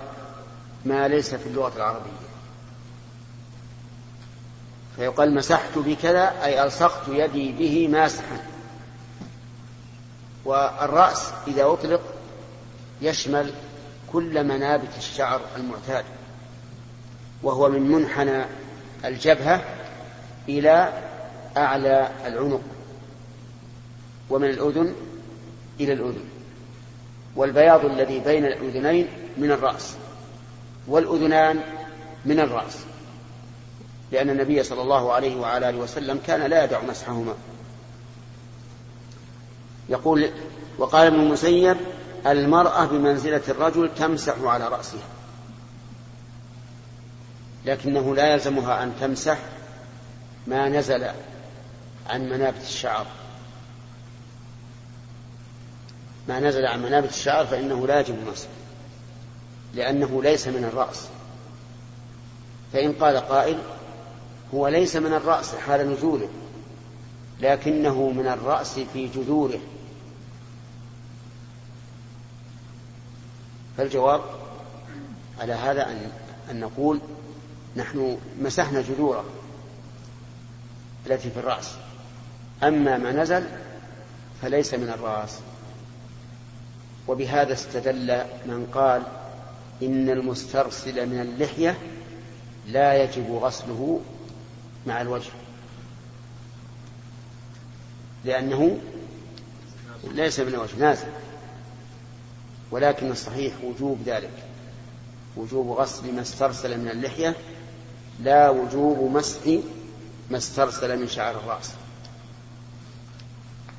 ما 0.84 1.08
ليس 1.08 1.34
في 1.34 1.46
اللغة 1.46 1.72
العربية. 1.76 2.10
فيقال 4.96 5.34
مسحت 5.34 5.78
بكذا 5.78 6.44
أي 6.44 6.64
ألصقت 6.64 7.08
يدي 7.08 7.52
به 7.52 7.88
ماسحا. 7.88 8.49
والرأس 10.44 11.32
إذا 11.46 11.64
أطلق 11.64 12.00
يشمل 13.02 13.52
كل 14.12 14.44
منابت 14.44 14.96
الشعر 14.98 15.40
المعتاد 15.56 16.04
وهو 17.42 17.68
من 17.68 17.92
منحنى 17.92 18.44
الجبهة 19.04 19.64
إلى 20.48 20.92
أعلى 21.56 22.08
العنق 22.26 22.62
ومن 24.30 24.48
الأذن 24.48 24.94
إلى 25.80 25.92
الأذن 25.92 26.24
والبياض 27.36 27.84
الذي 27.84 28.18
بين 28.18 28.44
الأذنين 28.44 29.08
من 29.36 29.50
الرأس 29.50 29.94
والأذنان 30.88 31.60
من 32.24 32.40
الرأس 32.40 32.78
لأن 34.12 34.30
النبي 34.30 34.62
صلى 34.62 34.82
الله 34.82 35.12
عليه 35.12 35.36
وعلى 35.36 35.68
آله 35.68 35.78
وسلم 35.78 36.20
كان 36.26 36.40
لا 36.50 36.64
يدع 36.64 36.82
مسحهما. 36.82 37.34
يقول 39.90 40.30
وقال 40.78 41.06
ابن 41.06 41.20
المسيب 41.20 41.76
المرأة 42.26 42.84
بمنزلة 42.84 43.42
الرجل 43.48 43.90
تمسح 43.94 44.34
على 44.42 44.68
رأسها. 44.68 45.08
لكنه 47.64 48.14
لا 48.14 48.32
يلزمها 48.32 48.82
أن 48.82 48.92
تمسح 49.00 49.38
ما 50.46 50.68
نزل 50.68 51.04
عن 52.08 52.28
منابت 52.28 52.62
الشعر. 52.62 53.06
ما 56.28 56.40
نزل 56.40 56.66
عن 56.66 56.82
منابت 56.82 57.08
الشعر 57.08 57.46
فإنه 57.46 57.86
لا 57.86 58.00
يجب 58.00 58.14
المسح 58.14 58.48
لأنه 59.74 60.22
ليس 60.22 60.48
من 60.48 60.64
الرأس. 60.64 61.08
فإن 62.72 62.92
قال 62.92 63.16
قائل 63.16 63.58
هو 64.54 64.68
ليس 64.68 64.96
من 64.96 65.12
الرأس 65.12 65.54
حال 65.54 65.92
نزوله 65.92 66.28
لكنه 67.40 68.10
من 68.10 68.26
الرأس 68.26 68.78
في 68.92 69.06
جذوره. 69.06 69.60
فالجواب 73.80 74.20
على 75.40 75.52
هذا 75.52 75.90
أن, 75.90 76.10
أن 76.50 76.60
نقول 76.60 77.00
نحن 77.76 78.18
مسحنا 78.40 78.80
جذوره 78.80 79.24
التي 81.06 81.30
في 81.30 81.36
الرأس. 81.36 81.74
أما 82.62 82.98
ما 82.98 83.12
نزل 83.12 83.44
فليس 84.42 84.74
من 84.74 84.88
الرأس. 84.88 85.38
وبهذا 87.08 87.52
استدل 87.52 88.24
من 88.46 88.66
قال 88.74 89.02
إن 89.82 90.10
المسترسل 90.10 91.06
من 91.06 91.20
اللحية 91.20 91.78
لا 92.68 93.02
يجب 93.02 93.30
غسله 93.30 94.00
مع 94.86 95.00
الوجه. 95.00 95.30
لأنه 98.24 98.78
ليس 100.04 100.40
من 100.40 100.48
الوجه 100.48 100.76
نازل. 100.78 101.08
ولكن 102.70 103.10
الصحيح 103.10 103.54
وجوب 103.64 103.98
ذلك. 104.06 104.30
وجوب 105.36 105.70
غسل 105.70 106.14
ما 106.14 106.20
استرسل 106.20 106.78
من 106.78 106.88
اللحية 106.88 107.36
لا 108.20 108.50
وجوب 108.50 109.10
مسح 109.12 109.40
ما 110.30 110.38
استرسل 110.38 111.00
من 111.00 111.08
شعر 111.08 111.34
الرأس. 111.34 111.70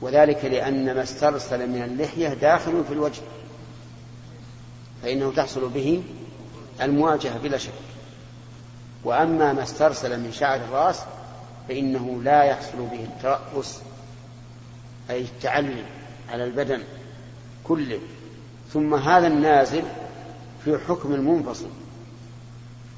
وذلك 0.02 0.46
لأن 0.46 0.96
ما 0.96 1.04
استرسل 1.04 1.70
من 1.70 1.84
اللحية 1.84 2.28
داخل 2.34 2.84
في 2.88 2.94
الوجه 2.94 3.22
فإنه 5.04 5.32
تحصل 5.32 5.70
به 5.70 6.04
المواجهة 6.82 7.38
بلا 7.38 7.58
شك. 7.58 7.72
وأما 9.04 9.54
ما 9.54 9.64
استرسل 9.64 10.20
من 10.20 10.32
شعر 10.32 10.56
الرأس 10.56 11.00
فإنه 11.68 12.22
لا 12.24 12.44
يحصل 12.44 12.77
به 12.77 13.04
الترأس 13.04 13.80
أي 15.10 15.22
التعلي 15.22 15.84
على 16.30 16.44
البدن 16.44 16.84
كله. 17.64 18.00
ثم 18.74 18.94
هذا 18.94 19.27
النازل 19.27 19.84
في 20.66 20.77
حكم 20.88 21.14
المنفصل. 21.14 21.70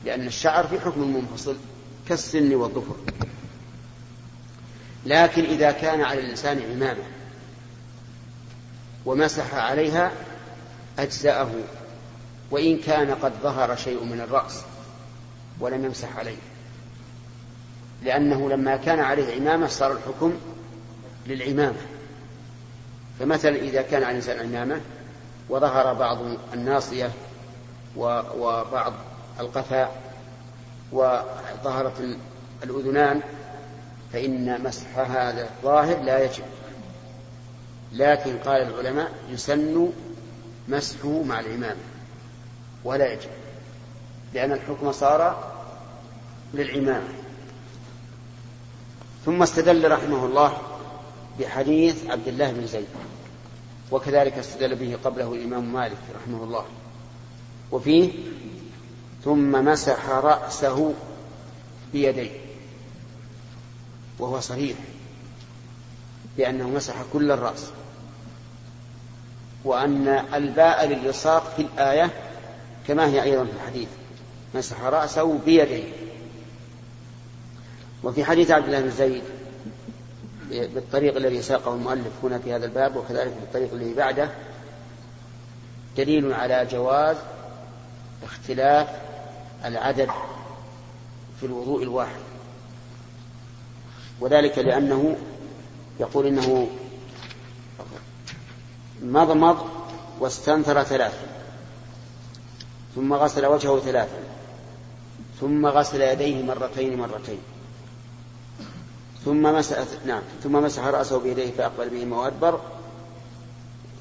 لأن 0.06 0.28
الشعر 0.28 0.68
في 0.68 0.80
حكم 0.80 1.04
المنفصل 1.04 1.56
كالسن 2.10 2.56
والظفر. 2.56 2.96
لكن 5.06 5.44
إذا 5.44 5.72
كان 5.72 6.02
على 6.02 6.20
الإنسان 6.20 6.62
عمامة 6.72 7.04
ومسح 9.06 9.56
عليها 9.56 10.12
أجزأه 11.00 11.50
وإن 12.52 12.78
كان 12.78 13.12
قد 13.12 13.34
ظهر 13.44 13.76
شيء 13.76 14.04
من 14.04 14.22
الرأس 14.22 14.62
ولم 15.60 15.86
يمسح 15.86 16.18
عليه. 16.18 16.38
لأنه 18.04 18.50
لما 18.50 18.78
كان 18.78 19.00
عليه 19.00 19.36
عمامة 19.36 19.68
صار 19.68 19.92
الحكم 19.92 20.34
للعمامة. 21.28 21.82
فمثلا 23.20 23.56
إذا 23.56 23.82
كان 23.82 24.04
على 24.04 24.12
الإنسان 24.12 24.40
عمامة 24.40 24.82
وظهر 25.50 25.94
بعض 25.94 26.18
الناصية 26.54 27.12
وبعض 27.98 28.94
القفاء 29.40 30.02
وظهرت 30.92 32.18
الأذنان 32.64 33.22
فإن 34.14 34.64
مسح 34.64 34.98
هذا 34.98 35.44
الظاهر 35.44 36.02
لا 36.02 36.24
يجب. 36.26 36.44
لكن 37.94 38.38
قال 38.38 38.62
العلماء 38.62 39.12
يسن 39.30 39.90
مسحه 40.68 41.24
مع 41.24 41.40
الإمامة 41.40 41.82
ولا 42.84 43.14
يجب 43.14 43.30
لأن 44.34 44.52
الحكم 44.52 44.92
صار 44.92 45.54
للعمامة 46.54 47.08
ثم 49.26 49.42
استدل 49.44 49.92
رحمه 49.92 50.26
الله 50.26 50.58
بحديث 51.40 52.10
عبد 52.10 52.28
الله 52.28 52.52
بن 52.52 52.68
زيد. 52.68 52.88
وكذلك 53.94 54.34
استدل 54.34 54.76
به 54.76 54.98
قبله 55.04 55.34
الإمام 55.34 55.74
مالك 55.74 55.98
رحمه 56.16 56.44
الله. 56.44 56.66
وفيه 57.72 58.12
ثم 59.24 59.66
مسح 59.66 60.10
رأسه 60.10 60.94
بيديه. 61.94 62.32
وهو 64.20 64.40
صريح 64.40 64.78
بأنه 66.38 66.70
مسح 66.70 66.96
كل 67.14 67.32
الرأس. 67.32 67.66
وأن 69.66 70.08
الباء 70.34 70.86
للإلصاق 70.86 71.54
في 71.56 71.62
الآية 71.62 72.10
كما 72.88 73.08
هي 73.08 73.24
أيضا 73.24 73.46
في 73.46 73.52
الحديث. 73.52 73.90
مسح 74.56 74.82
رأسه 74.82 75.40
بيديه. 75.46 75.84
وفي 78.04 78.26
حديث 78.26 78.52
عبد 78.52 78.66
الله 78.66 78.82
بن 78.82 78.92
زيد 78.92 79.24
بالطريق 80.54 81.16
الذي 81.16 81.42
ساقه 81.42 81.74
المؤلف 81.74 82.12
هنا 82.24 82.40
في 82.40 82.56
هذا 82.56 82.66
الباب 82.66 82.96
وكذلك 82.96 83.34
بالطريق 83.40 83.74
الذي 83.74 83.94
بعده 83.94 84.30
دليل 85.98 86.34
على 86.34 86.68
جواز 86.72 87.18
اختلاف 88.24 88.88
العدد 89.66 90.10
في 91.40 91.46
الوضوء 91.46 91.84
الواحد. 91.84 92.22
وذلك 94.20 94.58
لأنه 94.58 95.18
يقول 96.00 96.28
إنه 96.28 96.68
مضمض 99.02 99.58
واستنثر 100.20 100.84
ثلاثا 100.84 101.28
ثم 102.96 103.14
غسل 103.14 103.46
وجهه 103.46 103.80
ثلاثا 103.80 104.20
ثم 105.42 105.66
غسل 105.66 106.02
يديه 106.02 106.44
مرتين 106.44 106.98
مرتين. 106.98 107.53
ثم 109.26 109.42
مسح 109.42 109.78
نعم 110.06 110.22
ثم 110.44 110.52
مسح 110.52 110.84
رأسه 110.84 111.20
بيديه 111.20 111.52
فأقبل 111.52 111.90
بهما 111.90 112.18
وأدبر 112.18 112.60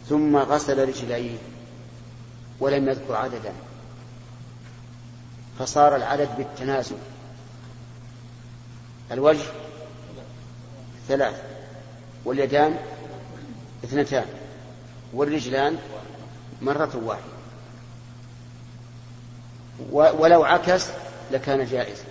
ثم 0.09 0.37
غسل 0.37 0.89
رجليه 0.89 1.37
ولم 2.61 2.89
يذكر 2.89 3.15
عددا. 3.15 3.53
فصار 5.59 5.97
العدد 5.97 6.29
بالتنازل 6.37 6.97
الوجه 9.13 9.45
ثلاث 11.09 11.43
واليدان 12.25 12.77
اثنتان 13.85 14.27
والرجلان 15.13 15.79
مرة 16.63 17.01
واحدة. 17.05 17.25
ولو 19.93 20.45
عكس 20.45 20.87
لكان 21.33 21.67
جائزا. 21.67 22.05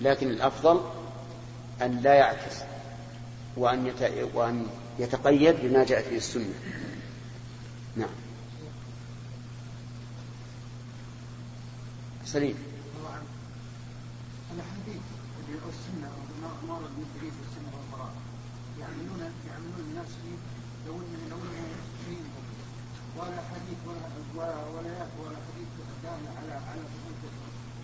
لكن 0.00 0.30
الأفضل 0.30 0.80
أن 1.82 2.00
لا 2.02 2.14
يعكس 2.14 2.56
وأن, 3.56 3.92
وأن 4.34 4.66
يتقيد 4.98 5.56
بما 5.62 5.84
جاءت 5.84 6.08
به 6.08 6.16
السنة. 6.16 6.54
نعم. 7.96 8.14
سليم. 12.24 12.58
الحديث 14.54 15.02
السنة 15.68 16.08
مرض 16.68 16.90
مثل 16.98 17.20
في 17.20 17.42
السن 17.46 17.64
والفراغ 17.74 18.12
يعملون 18.80 19.20
يعملون 19.48 19.78
الناس 19.90 20.06
فيه 20.06 20.38
لو 20.86 20.94
ولا 23.18 23.40
حديث 23.50 23.78
ولا 23.86 24.54
ولا 24.74 24.96
ولا 25.18 25.38
حديث 25.46 25.68
على 26.04 26.52
على 26.52 26.82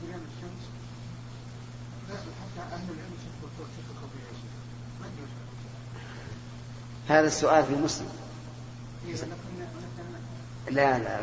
قيام 0.03 0.20
الشمس. 0.31 0.64
حتى 2.11 2.62
أهل 2.74 2.88
العلم 2.90 3.16
هذا 7.09 7.27
السؤال 7.27 7.65
في 7.65 7.75
مسلم. 7.75 8.09
لا 10.71 10.99
لا 10.99 11.21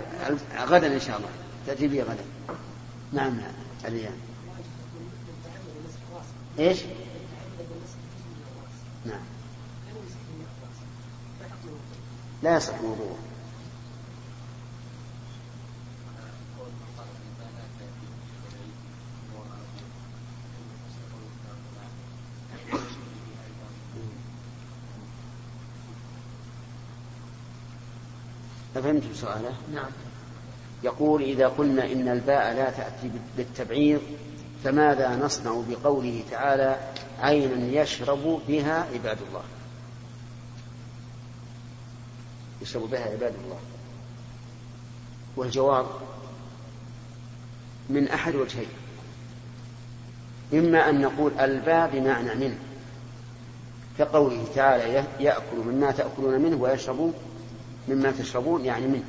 غدا 0.65 0.95
إن 0.95 0.99
شاء 0.99 1.17
الله. 1.17 1.29
تأتي 1.67 1.87
به 1.87 2.03
غدا. 2.03 2.25
نعم 3.13 3.37
عليان. 3.85 4.17
إيش؟ 6.59 6.79
نعم. 9.05 9.21
لا 12.43 12.55
يصح 12.55 12.73
الوضوء 12.73 13.17
أفهمتم 28.97 29.13
سؤاله؟ 29.13 29.53
نعم. 29.73 29.91
يقول 30.83 31.21
إذا 31.21 31.47
قلنا 31.47 31.91
إن 31.91 32.07
الباء 32.07 32.53
لا 32.53 32.69
تأتي 32.69 33.11
بالتبعيض 33.37 34.01
فماذا 34.63 35.15
نصنع 35.15 35.61
بقوله 35.69 36.23
تعالى 36.31 36.77
عينا 37.19 37.81
يشرب 37.81 38.41
بها 38.47 38.87
عباد 38.93 39.17
الله؟ 39.29 39.43
يشرب 42.61 42.89
بها 42.89 43.03
عباد 43.03 43.33
الله. 43.43 43.59
والجواب 45.35 45.85
من 47.89 48.07
أحد 48.07 48.35
وجهين. 48.35 48.67
إما 50.53 50.89
أن 50.89 51.01
نقول 51.01 51.39
الباء 51.39 51.89
بمعنى 51.93 52.35
منه 52.35 52.57
كقوله 53.97 54.45
تعالى 54.55 55.03
يأكل 55.19 55.57
مما 55.57 55.91
تأكلون 55.91 56.41
منه 56.41 56.55
ويشرب 56.55 57.13
مما 57.87 58.11
تشربون 58.11 58.65
يعني 58.65 58.87
منه. 58.87 59.03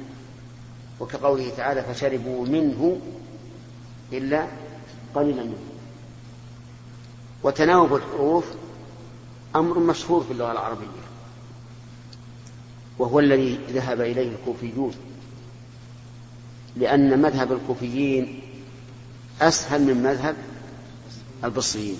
وكقوله 1.01 1.51
تعالى 1.57 1.83
فشربوا 1.83 2.47
منه 2.47 3.01
إلا 4.12 4.47
قليلا. 5.14 5.43
منه 5.43 5.59
وتناوب 7.43 7.95
الحروف 7.95 8.45
أمر 9.57 9.79
مشهور 9.79 10.25
في 10.25 10.33
اللغة 10.33 10.53
العربية. 10.53 10.87
وهو 12.99 13.21
الذي 13.21 13.59
ذهب 13.71 14.01
إليه 14.01 14.33
الكوفيون. 14.33 14.95
لأن 16.77 17.23
مذهب 17.23 17.53
الكوفيين 17.53 18.41
أسهل 19.41 19.85
من 19.85 20.03
مذهب 20.03 20.37
البصريين. 21.45 21.99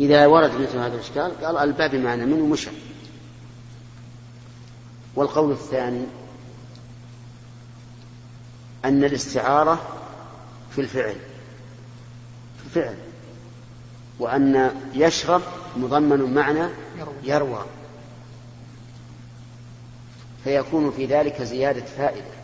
إذا 0.00 0.26
ورد 0.26 0.60
مثل 0.60 0.78
هذا 0.78 0.94
الإشكال 0.94 1.44
قال 1.44 1.56
الباب 1.56 1.90
بمعنى 1.90 2.26
منه 2.26 2.46
مشى 2.46 2.70
والقول 5.16 5.52
الثاني 5.52 6.04
أن 8.84 9.04
الاستعارة 9.04 9.82
في 10.70 10.80
الفعل 10.80 11.16
في 12.58 12.64
الفعل 12.64 12.96
وأن 14.18 14.70
يشرب 14.94 15.42
مضمن 15.76 16.34
معنى 16.34 16.68
يروى. 17.22 17.64
فيكون 20.44 20.90
في 20.90 21.06
ذلك 21.06 21.42
زيادة 21.42 21.84
فائدة 21.84 22.34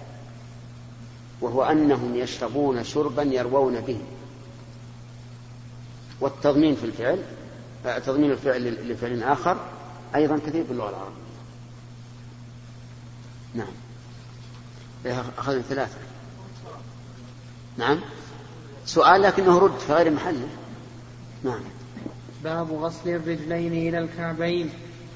وهو 1.40 1.62
أنهم 1.62 2.16
يشربون 2.16 2.84
شربا 2.84 3.22
يروون 3.22 3.80
به. 3.80 4.00
والتضمين 6.20 6.74
في 6.74 6.84
الفعل 6.84 7.22
تضمين 8.06 8.30
الفعل 8.30 8.90
لفعل 8.92 9.22
آخر 9.22 9.56
أيضا 10.14 10.38
كثير 10.38 10.64
في 10.64 10.70
اللغة 10.70 10.88
العربية. 10.88 11.29
نعم. 13.54 13.72
أخذنا 15.38 15.62
ثلاثة. 15.62 15.98
نعم. 17.78 17.98
سؤال 18.86 19.22
لكنه 19.22 19.58
رد 19.58 19.78
في 19.78 19.92
غير 19.92 20.10
محله. 20.10 20.48
نعم. 21.44 21.60
باب 22.44 22.72
غسل 22.72 23.08
الرجلين 23.08 23.72
إلى 23.72 23.98
الكعبين. 23.98 24.70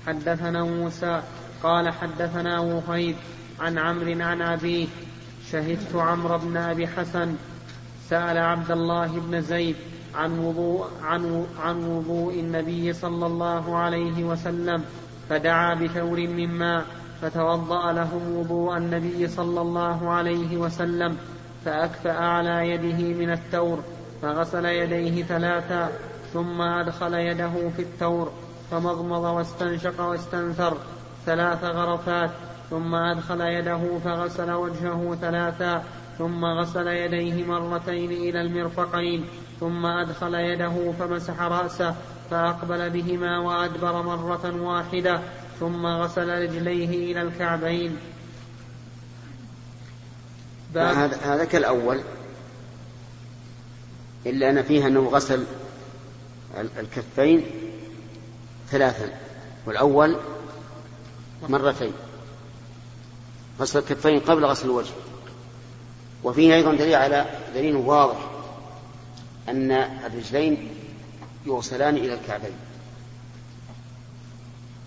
حدثنا 0.07 0.65
موسى 0.65 1.23
قال 1.63 1.93
حدثنا 1.93 2.61
وهيب 2.61 3.17
عن 3.61 3.79
عمرو 3.79 4.23
عن 4.23 4.43
أبيه. 4.43 4.87
شهدت 5.51 5.95
عمرو 5.95 6.39
بن 6.39 6.57
أبي 6.57 6.87
حسن. 6.87 7.35
سأل 8.11 8.39
عبد 8.39 8.71
الله 8.71 9.07
بن 9.07 9.41
زيد 9.41 9.77
عن 10.15 10.39
وضوء 10.39 10.89
عن 11.03 11.47
عن 11.59 11.85
وضوء 11.85 12.35
النبي 12.35 12.93
صلى 12.93 13.27
الله 13.27 13.77
عليه 13.77 14.25
وسلم 14.25 14.85
فدعا 15.29 15.75
بثور 15.75 16.21
من 16.21 16.49
ماء. 16.49 17.04
فتوضأ 17.25 17.93
لهم 17.93 18.37
وضوء 18.37 18.77
النبي 18.77 19.29
صلى 19.29 19.61
الله 19.61 20.11
عليه 20.11 20.57
وسلم 20.57 21.17
فأكفأ 21.65 22.13
على 22.13 22.69
يده 22.71 23.15
من 23.15 23.31
الثور 23.33 23.79
فغسل 24.23 24.65
يديه 24.65 25.23
ثلاثا 25.23 25.91
ثم 26.33 26.61
أدخل 26.61 27.15
يده 27.15 27.53
في 27.77 27.83
الثور 27.83 28.33
فمضمض 28.71 29.23
واستنشق 29.23 30.01
واستنثر 30.01 30.77
ثلاث 31.27 31.65
غرفات 31.65 32.31
ثم 32.71 32.95
أدخل 32.95 33.41
يده 33.41 33.99
فغسل 34.05 34.53
وجهه 34.53 35.17
ثلاثا 35.21 35.83
ثم 36.19 36.45
غسل 36.45 36.87
يديه 36.87 37.45
مرتين 37.45 38.11
إلى 38.11 38.41
المرفقين 38.41 39.25
ثم 39.61 39.87
أدخل 39.87 40.35
يده 40.35 40.93
فمسح 40.99 41.43
رأسه 41.43 41.95
فأقبل 42.31 42.91
بهما 42.91 43.39
وأدبر 43.39 44.03
مرة 44.03 44.63
واحدة 44.63 45.21
ثم 45.61 45.87
غسل 45.87 46.29
رجليه 46.29 47.13
إلى 47.13 47.23
الكعبين. 47.23 47.97
هذا 50.75 51.17
هذا 51.17 51.45
كالأول. 51.45 52.01
إلا 54.27 54.51
أن 54.51 54.63
فيها 54.63 54.89
أنه 54.89 55.09
غسل 55.09 55.45
الكفين 56.79 57.45
ثلاثا 58.71 59.13
والأول 59.67 60.17
مرتين. 61.49 61.93
غسل 63.61 63.79
الكفين 63.79 64.21
قبل 64.21 64.45
غسل 64.45 64.65
الوجه. 64.67 64.93
وفيه 66.25 66.55
أيضا 66.55 66.75
دليل 66.75 66.95
على 66.95 67.27
دليل 67.55 67.77
واضح 67.77 68.31
أن 69.49 69.71
الرجلين 69.73 70.69
يوصلان 71.47 71.97
إلى 71.97 72.15
الكعبين. 72.15 72.57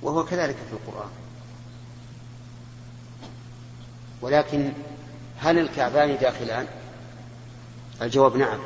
وهو 0.01 0.25
كذلك 0.25 0.55
في 0.55 0.73
القرآن. 0.73 1.09
ولكن 4.21 4.71
هل 5.39 5.59
الكعبان 5.59 6.17
داخلان؟ 6.17 6.67
الجواب 8.01 8.35
نعم. 8.35 8.59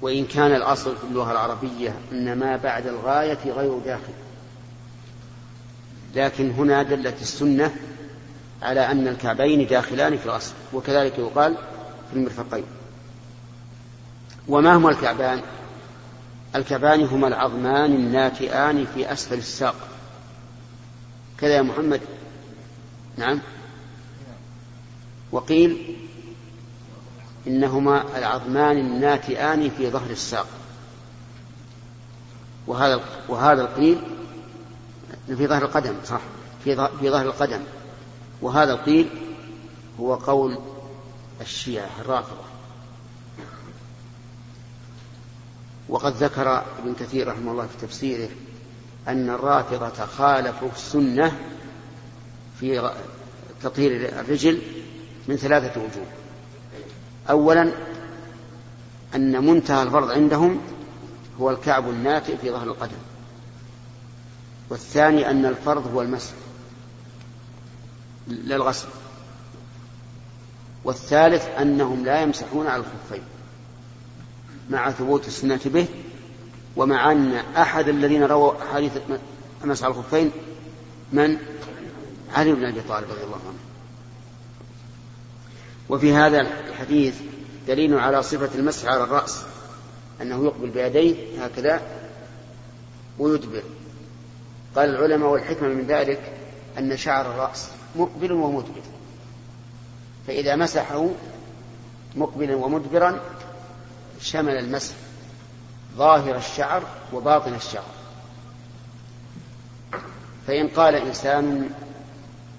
وإن 0.00 0.26
كان 0.26 0.54
الأصل 0.54 0.96
في 0.96 1.04
اللغة 1.04 1.32
العربية 1.32 1.94
أن 2.12 2.38
ما 2.38 2.56
بعد 2.56 2.86
الغاية 2.86 3.52
غير 3.52 3.78
داخل. 3.78 4.12
لكن 6.14 6.50
هنا 6.50 6.82
دلت 6.82 7.22
السنة 7.22 7.76
على 8.62 8.90
أن 8.90 9.08
الكعبين 9.08 9.66
داخلان 9.66 10.16
في 10.16 10.26
الأصل 10.26 10.54
وكذلك 10.72 11.18
يقال 11.18 11.56
في 12.10 12.16
المرفقين. 12.16 12.64
وما 14.48 14.76
هما 14.76 14.90
الكعبان؟ 14.90 15.42
الكعبان 16.54 17.04
هما 17.04 17.28
العظمان 17.28 17.92
الناتئان 17.92 18.86
في 18.94 19.12
أسفل 19.12 19.38
الساق. 19.38 19.74
كذا 21.38 21.56
يا 21.56 21.62
محمد. 21.62 22.00
نعم. 23.16 23.40
وقيل 25.32 25.96
إنهما 27.46 28.18
العظمان 28.18 28.78
الناتئان 28.78 29.70
في 29.70 29.90
ظهر 29.90 30.10
الساق. 30.10 30.46
وهذا 32.66 33.00
وهذا 33.28 33.62
القيل 33.62 33.98
في 35.26 35.46
ظهر 35.46 35.64
القدم 35.64 35.94
صح. 36.04 36.20
في 36.64 36.88
في 37.00 37.10
ظهر 37.10 37.26
القدم. 37.26 37.60
وهذا 38.42 38.72
القيل 38.72 39.08
هو 40.00 40.14
قول 40.14 40.58
الشيعة 41.40 41.90
الرافضة. 42.00 42.55
وقد 45.88 46.12
ذكر 46.12 46.64
ابن 46.78 46.94
كثير 47.00 47.28
رحمه 47.28 47.52
الله 47.52 47.66
في 47.66 47.86
تفسيره 47.86 48.28
أن 49.08 49.30
الرافضة 49.30 50.06
خالفوا 50.06 50.68
السنة 50.76 51.38
في 52.60 52.92
تطهير 53.62 54.20
الرجل 54.20 54.62
من 55.28 55.36
ثلاثة 55.36 55.80
وجوه. 55.80 56.06
أولا 57.30 57.72
أن 59.14 59.46
منتهى 59.46 59.82
الفرض 59.82 60.10
عندهم 60.10 60.60
هو 61.40 61.50
الكعب 61.50 61.90
الناتئ 61.90 62.36
في 62.36 62.50
ظهر 62.50 62.66
القدم. 62.66 62.96
والثاني 64.70 65.30
أن 65.30 65.46
الفرض 65.46 65.86
هو 65.94 66.02
المسح 66.02 66.32
للغسل. 68.28 68.88
والثالث 70.84 71.48
أنهم 71.60 72.04
لا 72.04 72.22
يمسحون 72.22 72.66
على 72.66 72.82
الخفين. 72.82 73.22
مع 74.70 74.90
ثبوت 74.90 75.26
السنة 75.26 75.60
به 75.64 75.86
ومع 76.76 77.12
أن 77.12 77.32
أحد 77.56 77.88
الذين 77.88 78.22
رووا 78.22 78.62
أحاديث 78.62 78.92
مسح 79.64 79.84
على 79.84 79.94
الخفين 79.94 80.30
من؟ 81.12 81.38
علي 82.34 82.52
بن 82.52 82.64
أبي 82.64 82.80
طالب 82.80 83.10
رضي 83.10 83.24
الله 83.24 83.40
عنه 83.46 83.58
وفي 85.88 86.12
هذا 86.12 86.40
الحديث 86.40 87.14
دليل 87.68 87.98
على 87.98 88.22
صفة 88.22 88.58
المسح 88.58 88.88
على 88.88 89.04
الرأس 89.04 89.42
أنه 90.22 90.44
يقبل 90.44 90.70
بيديه 90.70 91.44
هكذا 91.44 91.82
ويدبر 93.18 93.62
قال 94.76 94.90
العلماء 94.90 95.28
والحكمة 95.28 95.68
من 95.68 95.86
ذلك 95.86 96.32
أن 96.78 96.96
شعر 96.96 97.26
الرأس 97.26 97.68
مقبل 97.96 98.32
ومدبر 98.32 98.82
فإذا 100.26 100.56
مسحه 100.56 101.10
مقبلا 102.16 102.54
ومدبرا 102.54 103.20
شمل 104.20 104.52
المسح 104.52 104.94
ظاهر 105.96 106.36
الشعر 106.36 106.82
وباطن 107.12 107.54
الشعر. 107.54 107.94
فإن 110.46 110.68
قال 110.68 110.94
إنسان 110.94 111.70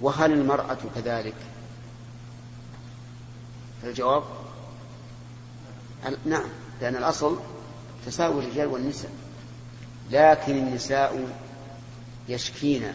وهل 0.02 0.34
المرأة 0.34 0.78
كذلك؟ 0.96 1.36
فالجواب 3.82 4.24
نعم 6.26 6.50
لأن 6.82 6.96
الأصل 6.96 7.40
تساوي 8.06 8.44
الرجال 8.44 8.68
والنساء. 8.68 9.12
لكن 10.12 10.58
النساء 10.58 11.28
يشكين 12.30 12.94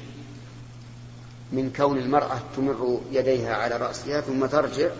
من 1.52 1.72
كون 1.76 1.98
المرأة 1.98 2.38
تمر 2.56 3.00
يديها 3.10 3.54
على 3.54 3.76
رأسها 3.76 4.20
ثم 4.20 4.46
ترجع 4.46 4.90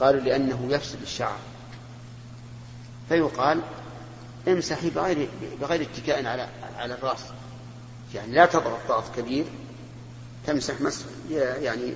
قالوا 0.00 0.20
لأنه 0.20 0.66
يفسد 0.70 1.02
الشعر. 1.02 1.38
فيقال 3.08 3.60
امسحي 4.48 4.90
بغير 4.90 5.28
بغير 5.60 5.82
اتكاء 5.82 6.26
على 6.26 6.48
على 6.78 6.94
الراس. 6.94 7.24
يعني 8.14 8.32
لا 8.32 8.46
تضغط 8.46 8.78
ضغط 8.88 9.16
كبير 9.16 9.44
تمسح 10.46 10.80
مسح 10.80 11.04
يعني 11.60 11.94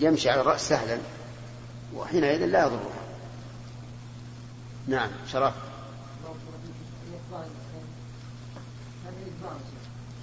يمشي 0.00 0.30
على 0.30 0.40
الرأس 0.40 0.68
سهلا 0.68 0.98
وحينئذ 1.94 2.46
لا 2.46 2.66
يضرها 2.66 3.04
نعم 4.86 5.08
شرف. 5.32 5.54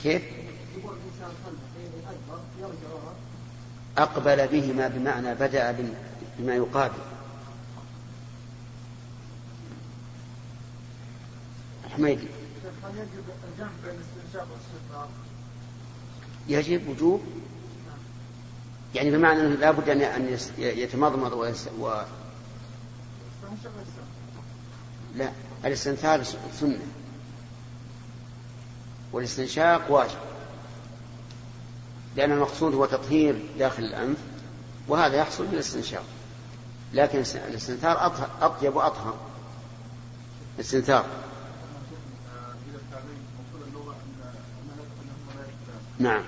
كيف؟ 0.03 0.21
أقبل 3.97 4.47
بهما 4.47 4.87
بمعنى 4.87 5.35
بدأ 5.35 5.75
بما 6.39 6.55
يقابل. 6.55 7.10
حميدي. 11.93 12.27
يجب 16.47 16.87
وجوب؟ 16.87 17.21
يعني 18.95 19.11
بمعنى 19.11 19.41
أنه 19.41 19.55
لا 19.55 19.71
بد 19.71 19.89
أن 19.89 20.37
يتمضمض 20.57 21.33
و... 21.79 22.01
لا 25.15 25.31
الاستنثار 25.65 26.23
سنة. 26.59 26.79
والاستنشاق 29.13 29.91
واجب. 29.91 30.17
لأن 32.15 32.31
المقصود 32.31 32.73
هو 32.75 32.85
تطهير 32.85 33.45
داخل 33.59 33.83
الأنف 33.83 34.17
وهذا 34.87 35.15
يحصل 35.15 35.45
بالاستنشاق 35.45 36.03
لكن 36.93 37.23
الاستنثار 37.47 38.13
أطيب 38.41 38.75
وأطهر. 38.75 39.15
الاستنثار. 40.55 41.05
نعم. 46.01 46.23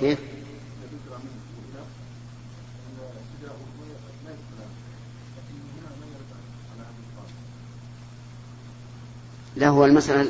كيف؟ 0.00 0.18
لا 9.56 9.68
هو 9.68 9.84
المسألة 9.84 10.22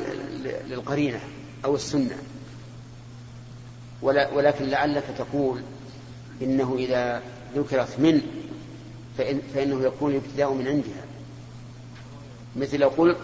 للقرينة 0.67 1.19
أو 1.65 1.75
السنة. 1.75 2.17
ولكن 4.01 4.65
لعلك 4.65 5.03
تقول 5.17 5.61
إنه 6.41 6.75
إذا 6.79 7.21
ذكرت 7.55 7.99
من 7.99 8.21
فإن 9.17 9.41
فإنه 9.53 9.83
يكون 9.83 10.11
الابتداء 10.11 10.53
من 10.53 10.67
عندها. 10.67 11.10
مثل 12.55 12.79
لو 12.79 12.89
قلت 12.89 13.17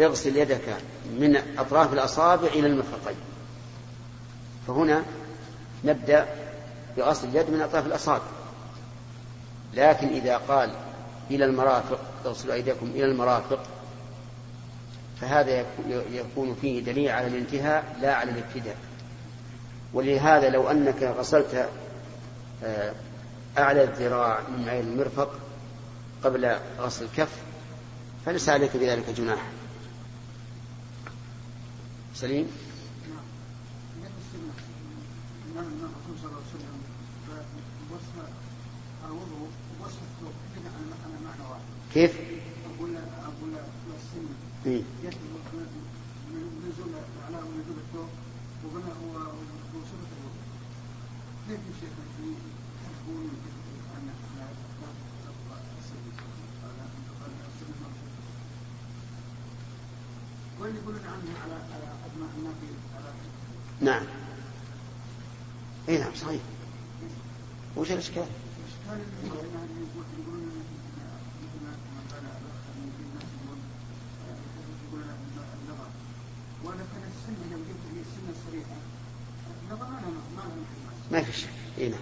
اغسل 0.00 0.36
يدك 0.36 0.76
من 1.20 1.42
أطراف 1.58 1.92
الأصابع 1.92 2.48
إلى 2.48 2.66
المرفقين 2.66 3.16
فهنا 4.66 5.02
نبدأ 5.84 6.26
بغسل 6.96 7.28
اليد 7.28 7.50
من 7.50 7.60
أطراف 7.60 7.86
الأصابع. 7.86 8.24
لكن 9.74 10.08
إذا 10.08 10.36
قال 10.36 10.70
إلى 11.30 11.44
المرافق 11.44 12.00
اغسلوا 12.26 12.54
أيديكم 12.54 12.86
إلى 12.86 13.04
المرافق 13.04 13.58
فهذا 15.20 15.64
يكون 16.12 16.56
فيه 16.60 16.80
دليل 16.80 17.10
على 17.10 17.26
الانتهاء 17.26 17.96
لا 18.00 18.14
على 18.14 18.30
الابتداء. 18.30 18.76
ولهذا 19.94 20.48
لو 20.48 20.70
أنك 20.70 21.02
غسلت 21.02 21.68
آه، 22.64 22.92
أعلى 23.58 23.84
الذراع 23.84 24.40
من 24.58 24.68
عين 24.68 24.88
المرفق 24.88 25.30
قبل 26.24 26.56
غسل 26.78 27.04
الكف 27.04 27.45
فليس 28.26 28.48
عليك 28.48 28.76
بذلك 28.76 29.10
جناح 29.10 29.38
سليم 32.14 32.46
كيف؟ 41.94 42.12
أقول 42.78 42.96
أقول؟ 42.96 44.82
نزول 46.66 46.94
على 47.26 47.36
نزول 47.36 47.78
الثوب 47.78 48.08
وقلنا 48.64 48.92
هو 49.02 49.16
وصفة 49.74 50.10
الوضوء 50.16 50.42
كيف 51.48 51.60
الشيخ 51.70 51.92
يقول 53.06 53.28
أن 53.96 54.10
واللي 60.60 60.78
يقولون 60.78 61.00
عنه 61.04 61.38
على 61.44 61.54
على 61.54 61.88
أدماء 62.06 62.28
النبي 62.28 62.34
على 62.34 62.35
نعم. 63.80 64.02
إي 65.88 65.98
نعم 65.98 66.14
صحيح. 66.14 66.40
وش 67.76 67.92
الإشكال؟ 67.92 68.26
الاشكال 68.88 68.92
اللي 68.92 69.26
يقولون 69.26 70.52
ما 81.10 81.22
في 81.22 81.32
شك. 81.40 81.48
إي 81.78 81.88
نعم. 81.88 82.00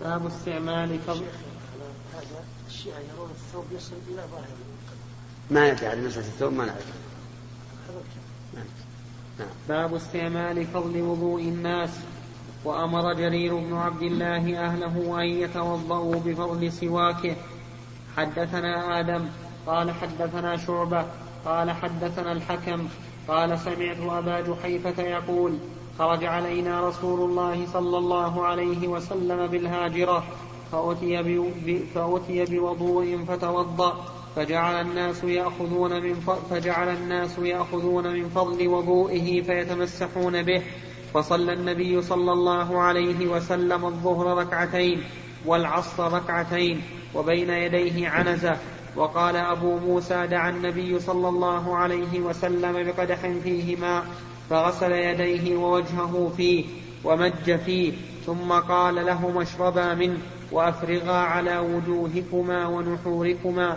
باب 0.00 0.26
استعمال 0.26 0.98
فضل 0.98 1.24
هذا 2.14 2.44
الشيعة 2.68 2.98
يرون 2.98 3.30
الثوب 3.30 3.64
يصل 3.72 3.96
إلى 4.08 4.24
ظاهر 4.32 4.56
ما 5.50 5.72
ندري 5.72 5.86
عن 5.86 6.06
مسألة 6.06 6.26
الثوب 6.26 6.52
ما 6.52 6.64
نعرف. 6.64 6.92
نعم. 8.54 9.48
باب 9.68 9.94
استعمال 9.94 10.66
فضل 10.66 11.02
وضوء 11.02 11.40
الناس. 11.40 11.90
وأمر 12.64 13.12
جرير 13.12 13.56
بن 13.56 13.76
عبد 13.76 14.02
الله 14.02 14.64
أهله 14.64 15.22
أن 15.22 15.26
يتوضأوا 15.26 16.14
بفضل 16.14 16.72
سواكه. 16.72 17.36
حدثنا 18.16 19.00
آدم 19.00 19.26
قال 19.66 19.90
حدثنا 19.90 20.56
شعبة 20.56 21.06
قال 21.44 21.70
حدثنا 21.70 22.32
الحكم 22.32 22.88
قال 23.28 23.58
سمعت 23.58 23.96
أبا 24.00 24.40
جحيفة 24.40 25.02
يقول 25.02 25.58
خرج 25.98 26.24
علينا 26.24 26.88
رسول 26.88 27.30
الله 27.30 27.66
صلى 27.72 27.98
الله 27.98 28.46
عليه 28.46 28.88
وسلم 28.88 29.46
بالهاجرة 29.46 30.24
فأتي, 30.72 31.42
فأتي 31.94 32.44
بوضوء 32.44 33.24
فتوضأ. 33.28 34.17
فجعل 34.36 34.80
الناس 34.80 35.24
يأخذون 35.24 36.02
من 36.02 36.14
فجعل 36.50 36.88
الناس 36.88 37.38
يأخذون 37.38 38.12
من 38.12 38.28
فضل 38.28 38.68
وضوئه 38.68 39.42
فيتمسحون 39.42 40.42
به. 40.42 40.62
فصلى 41.14 41.52
النبي 41.52 42.02
صلى 42.02 42.32
الله 42.32 42.80
عليه 42.80 43.26
وسلم 43.26 43.84
الظهر 43.84 44.38
ركعتين 44.38 45.02
والعصر 45.46 46.12
ركعتين 46.12 46.82
وبين 47.14 47.50
يديه 47.50 48.08
عنزة. 48.08 48.56
وقال 48.96 49.36
أبو 49.36 49.78
موسى 49.78 50.26
دعا 50.26 50.50
النبي 50.50 50.98
صلى 50.98 51.28
الله 51.28 51.76
عليه 51.76 52.20
وسلم 52.20 52.72
بقدح 52.72 53.20
فيه 53.44 53.76
ماء 53.76 54.04
فغسل 54.50 54.92
يديه 54.92 55.56
ووجهه 55.56 56.32
فيه 56.36 56.64
ومج 57.04 57.56
فيه. 57.66 57.92
ثم 58.26 58.52
قال 58.52 58.94
لهما 58.94 59.42
اشربا 59.42 59.94
منه 59.94 60.18
وأفرغا 60.52 61.16
على 61.16 61.58
وجوهكما 61.58 62.66
ونحوركما. 62.66 63.76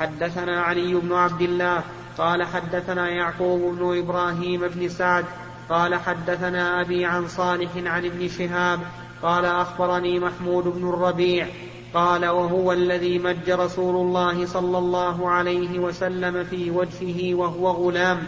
حدثنا 0.00 0.62
علي 0.62 0.94
بن 0.94 1.12
عبد 1.12 1.40
الله 1.42 1.82
قال 2.18 2.42
حدثنا 2.42 3.08
يعقوب 3.08 3.60
بن 3.78 3.98
إبراهيم 3.98 4.68
بن 4.68 4.88
سعد 4.88 5.24
قال 5.70 5.94
حدثنا 5.94 6.80
أبي 6.80 7.04
عن 7.04 7.28
صالح 7.28 7.70
عن 7.76 8.04
ابن 8.04 8.28
شهاب 8.28 8.80
قال 9.22 9.44
أخبرني 9.44 10.20
محمود 10.20 10.64
بن 10.64 10.88
الربيع 10.88 11.46
قال 11.94 12.26
وهو 12.26 12.72
الذي 12.72 13.18
مج 13.18 13.50
رسول 13.50 13.96
الله 13.96 14.46
صلى 14.46 14.78
الله 14.78 15.28
عليه 15.28 15.78
وسلم 15.78 16.44
في 16.44 16.70
وجهه 16.70 17.34
وهو 17.34 17.70
غلام 17.70 18.18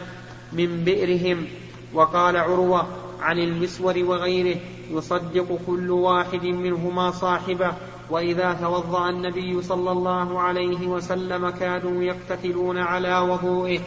من 0.53 0.85
بئرهم. 0.85 1.47
وقال 1.95 2.37
عروة 2.37 2.87
عن 3.21 3.39
المسور 3.39 3.99
وغيره 3.99 4.61
يصدق 4.91 5.59
كل 5.67 5.91
واحد 5.91 6.45
منهما 6.45 7.11
صاحبه. 7.11 7.73
وإذا 8.11 8.53
توضأ 8.53 9.09
النبي 9.09 9.63
صلى 9.63 9.93
الله 9.93 10.41
عليه 10.41 10.87
وسلم 10.87 11.51
كانوا 11.51 12.03
يقتتلون 12.03 12.79
على 12.79 13.19
وضوئه. 13.19 13.81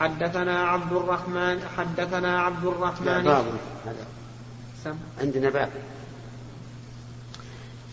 حدثنا 0.00 0.62
عبد 0.62 0.92
الرحمن 0.92 1.60
حدثنا 1.76 2.40
عبد 2.40 2.66
الرحمن 2.66 3.22
باب. 3.22 3.44
هذا 3.86 4.96
عندنا 5.20 5.50
باب. 5.50 5.70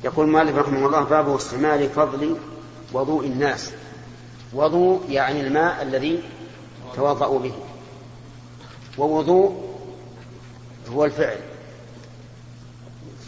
يقول 0.04 0.28
مالك 0.28 0.56
رحمه 0.56 0.86
الله 0.86 1.04
باب 1.04 1.36
استعمال 1.36 1.90
فضل 1.90 2.36
وضوء 2.94 3.26
الناس. 3.26 3.72
وضوء 4.54 5.02
يعني 5.10 5.42
الماء 5.42 5.82
الذي 5.82 6.24
توضأوا 6.96 7.40
به. 7.40 7.54
ووضوء 8.98 9.71
هو 10.94 11.06
الفعل. 11.06 11.38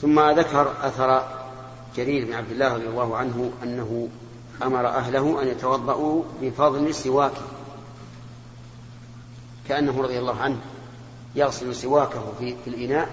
ثم 0.01 0.19
ذكر 0.19 0.73
أثر 0.81 1.27
جرير 1.97 2.25
بن 2.25 2.33
عبد 2.33 2.51
الله 2.51 2.73
رضي 2.73 2.87
الله 2.87 3.17
عنه 3.17 3.51
أنه 3.63 4.09
أمر 4.63 4.87
أهله 4.87 5.41
أن 5.41 5.47
يتوضأوا 5.47 6.23
بفضل 6.41 6.95
سواكه 6.95 7.41
كأنه 9.67 10.01
رضي 10.01 10.19
الله 10.19 10.41
عنه 10.41 10.57
يغسل 11.35 11.75
سواكه 11.75 12.23
في, 12.39 12.55
الإناء 12.67 13.09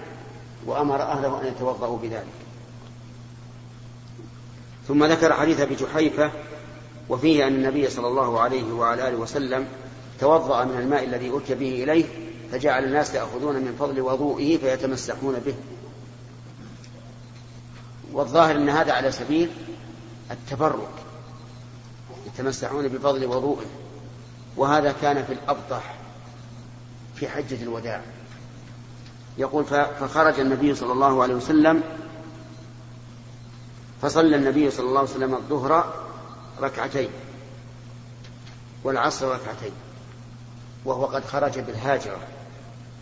وأمر 0.66 1.02
أهله 1.02 1.40
أن 1.42 1.46
يتوضأوا 1.46 1.98
بذلك. 1.98 2.40
ثم 4.88 5.04
ذكر 5.04 5.32
حديث 5.32 5.60
أبي 5.60 5.74
جحيفة 5.74 6.30
وفيه 7.08 7.46
أن 7.46 7.54
النبي 7.54 7.90
صلى 7.90 8.08
الله 8.08 8.40
عليه 8.40 8.72
وعلى 8.72 9.08
آله 9.08 9.16
وسلم 9.16 9.68
توضأ 10.20 10.64
من 10.64 10.78
الماء 10.78 11.04
الذي 11.04 11.36
أتي 11.36 11.54
به 11.54 11.84
إليه 11.84 12.04
فجعل 12.52 12.84
الناس 12.84 13.14
يأخذون 13.14 13.56
من 13.56 13.76
فضل 13.78 14.00
وضوئه 14.00 14.58
فيتمسحون 14.58 15.34
به. 15.46 15.54
والظاهر 18.12 18.56
أن 18.56 18.68
هذا 18.68 18.92
على 18.92 19.12
سبيل 19.12 19.50
التبرك 20.30 20.88
يتمسحون 22.26 22.88
بفضل 22.88 23.26
وضوئه 23.26 23.66
وهذا 24.56 24.94
كان 25.02 25.24
في 25.24 25.32
الأبطح 25.32 25.94
في 27.14 27.28
حجة 27.28 27.62
الوداع. 27.62 28.02
يقول 29.38 29.64
فخرج 29.64 30.40
النبي 30.40 30.74
صلى 30.74 30.92
الله 30.92 31.22
عليه 31.22 31.34
وسلم 31.34 31.82
فصلى 34.02 34.36
النبي 34.36 34.70
صلى 34.70 34.86
الله 34.86 35.00
عليه 35.00 35.10
وسلم 35.10 35.34
الظهر 35.34 35.94
ركعتين 36.60 37.10
والعصر 38.84 39.28
ركعتين 39.28 39.72
وهو 40.84 41.06
قد 41.06 41.24
خرج 41.24 41.58
بالهاجرة. 41.58 42.18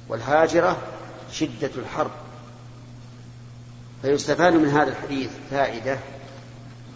والهاجرة 0.09 0.77
شدة 1.33 1.71
الحرب. 1.77 2.11
فيستفاد 4.03 4.53
من 4.53 4.69
هذا 4.69 4.91
الحديث 4.91 5.31
فائدة 5.51 5.99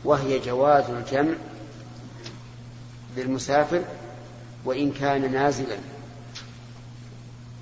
وهي 0.05 0.39
جواز 0.39 0.91
الجمع 0.91 1.35
للمسافر 3.17 3.83
وإن 4.65 4.93
كان 4.93 5.33
نازلا. 5.33 5.77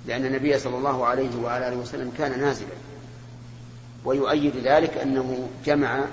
لأن 0.05 0.25
النبي 0.25 0.59
صلى 0.59 0.77
الله 0.77 1.05
عليه 1.05 1.41
وعلى 1.43 1.67
آله 1.67 1.77
وسلم 1.77 2.11
كان 2.17 2.39
نازلا. 2.39 2.67
ويؤيد 4.05 4.57
ذلك 4.57 4.97
أنه 4.97 5.49
جمع 5.65 6.05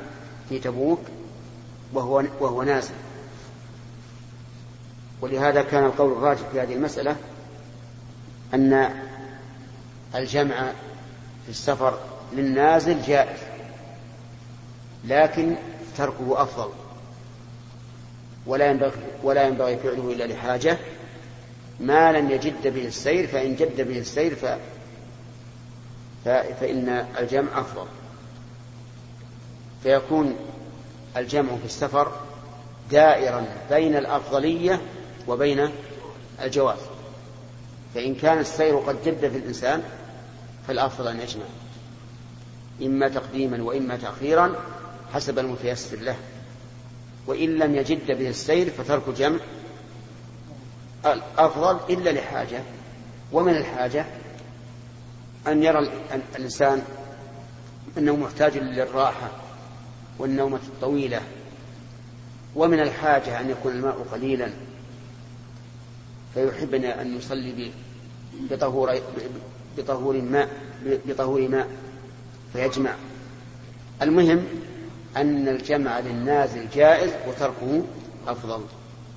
في 0.48 0.59
تبوك 0.59 1.01
وهو, 1.92 2.24
وهو 2.40 2.62
نازل. 2.62 2.94
ولهذا 5.20 5.62
كان 5.62 5.85
القول 5.85 6.12
الراجح 6.12 6.42
في 6.53 6.61
هذه 6.61 6.74
المسألة 6.74 7.16
أن 8.55 9.07
الجمع 10.14 10.72
في 11.44 11.48
السفر 11.48 11.98
للنازل 12.32 13.02
جائز 13.02 13.38
لكن 15.04 15.54
تركه 15.96 16.42
أفضل. 16.42 16.70
ولا 18.46 18.70
ينبغي 18.70 18.92
ولا 19.22 19.46
ينبغي 19.46 19.76
فعله 19.76 20.12
إلا 20.12 20.24
لحاجة. 20.24 20.78
ما 21.80 22.12
لم 22.12 22.30
يجد 22.30 22.74
به 22.74 22.86
السير 22.86 23.26
فإن 23.26 23.56
جد 23.56 23.80
به 23.80 23.98
السير 23.98 24.34
ف... 24.34 24.44
فإن 26.60 27.06
الجمع 27.18 27.60
أفضل. 27.60 27.86
فيكون 29.82 30.36
الجمع 31.16 31.56
في 31.56 31.64
السفر 31.64 32.12
دائرا 32.90 33.46
بين 33.70 33.96
الأفضلية 33.96 34.80
وبين 35.28 35.70
الجواز. 36.42 36.78
فإن 37.94 38.14
كان 38.14 38.38
السير 38.38 38.76
قد 38.76 38.96
جد 39.04 39.28
في 39.28 39.36
الإنسان 39.36 39.82
فالأفضل 40.68 41.09
أن 41.09 41.20
يجمع. 41.20 41.44
إما 42.83 43.09
تقديما 43.09 43.62
وإما 43.62 43.96
تأخيرا 43.96 44.54
حسب 45.12 45.38
المتيسر 45.38 45.96
له. 45.96 46.16
وإن 47.26 47.57
لم 47.57 47.74
يجد 47.74 48.18
به 48.18 48.28
السير 48.28 48.70
فترك 48.70 49.11
جمع. 49.18 49.38
الأفضل 51.07 51.94
إلا 51.94 52.11
لحاجة. 52.11 52.62
ومن 53.33 53.57
الحاجة 53.57 54.07
أن 55.46 55.62
يرى 55.62 55.90
الإنسان 56.37 56.83
أنه 57.98 58.16
محتاج 58.16 58.59
للراحة 58.59 59.31
والنومة 60.18 60.61
الطويلة. 60.66 61.20
ومن 62.54 62.81
الحاجة 62.81 63.40
أن 63.40 63.50
يكون 63.50 63.72
الماء 63.72 64.07
قليلا. 64.12 64.50
فيحب 66.35 66.74
أن 66.74 67.16
يصلي 67.16 67.72
بطهور 68.50 69.00
بطهور 69.78 70.20
ماء 70.20 70.48
بطهور 70.84 71.48
ماء 71.48 71.68
فيجمع. 72.52 72.94
المهم 74.02 74.46
أن 75.16 75.48
الجمع 75.48 75.98
للنازل 75.98 76.70
جائز 76.74 77.12
وتركه 77.28 77.82
أفضل 78.26 78.64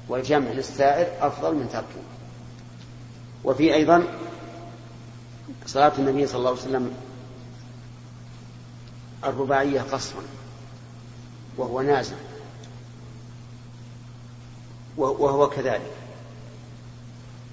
والجمع 0.09 0.51
للسائر 0.51 1.27
أفضل 1.27 1.55
من 1.55 1.69
تركه. 1.73 2.03
وفي 3.43 3.73
أيضا 3.73 4.03
صلاة 5.65 5.91
النبي 5.99 6.27
صلى 6.27 6.37
الله 6.37 6.49
عليه 6.49 6.61
وسلم 6.61 6.93
الرباعية 9.23 9.81
قصرا 9.81 10.21
وهو 11.57 11.81
نازل 11.81 12.15
وهو 14.97 15.49
كذلك. 15.49 15.91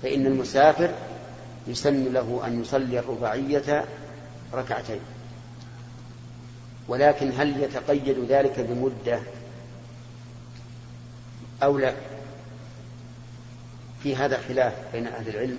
فإن 0.02 0.26
المسافر 0.26 0.94
يسن 1.68 2.12
له 2.12 2.42
أن 2.46 2.60
يصلي 2.60 2.98
الرباعية 2.98 3.84
ركعتين. 4.54 5.00
ولكن 6.88 7.32
هل 7.36 7.62
يتقيد 7.62 8.18
ذلك 8.28 8.60
بمدة 8.60 9.20
أو 11.62 11.78
لا؟ 11.78 11.94
في 14.02 14.16
هذا 14.16 14.40
خلاف 14.48 14.74
بين 14.92 15.06
أهل 15.06 15.28
العلم. 15.28 15.58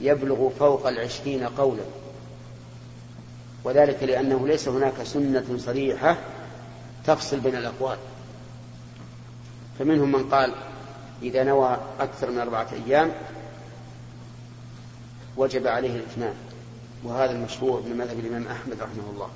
يبلغ 0.00 0.48
فوق 0.48 0.86
العشرين 0.86 1.44
قولا. 1.44 1.84
وذلك 3.64 4.02
لأنه 4.02 4.48
ليس 4.48 4.68
هناك 4.68 5.02
سنة 5.02 5.58
صريحة 5.58 6.16
تفصل 7.06 7.40
بين 7.40 7.56
الأقوال. 7.56 7.98
فمنهم 9.78 10.12
من 10.12 10.28
قال 10.28 10.54
إذا 11.22 11.44
نوى 11.44 11.78
أكثر 12.00 12.30
من 12.30 12.38
أربعة 12.38 12.68
أيام 12.86 13.12
وجب 15.38 15.66
عليه 15.66 15.96
الإتمام 15.96 16.34
وهذا 17.04 17.30
المشهور 17.30 17.80
من 17.80 17.96
مذهب 17.96 18.18
الإمام 18.18 18.46
أحمد 18.46 18.76
رحمه 18.80 19.10
الله. 19.14 19.28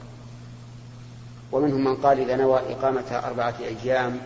ومنهم 1.53 1.84
من 1.84 1.96
قال 1.96 2.20
إذا 2.20 2.36
نوى 2.36 2.59
إقامة 2.59 3.20
أربعة 3.24 3.55
أيام 3.61 4.20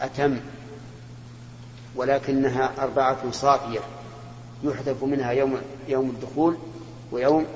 أتم 0.00 0.40
ولكنها 1.96 2.72
أربعة 2.78 3.30
صافية 3.30 3.80
يحذف 4.64 5.04
منها 5.04 5.30
يوم 5.30 5.58
يوم 5.88 6.10
الدخول 6.10 6.56
ويوم 7.12 7.46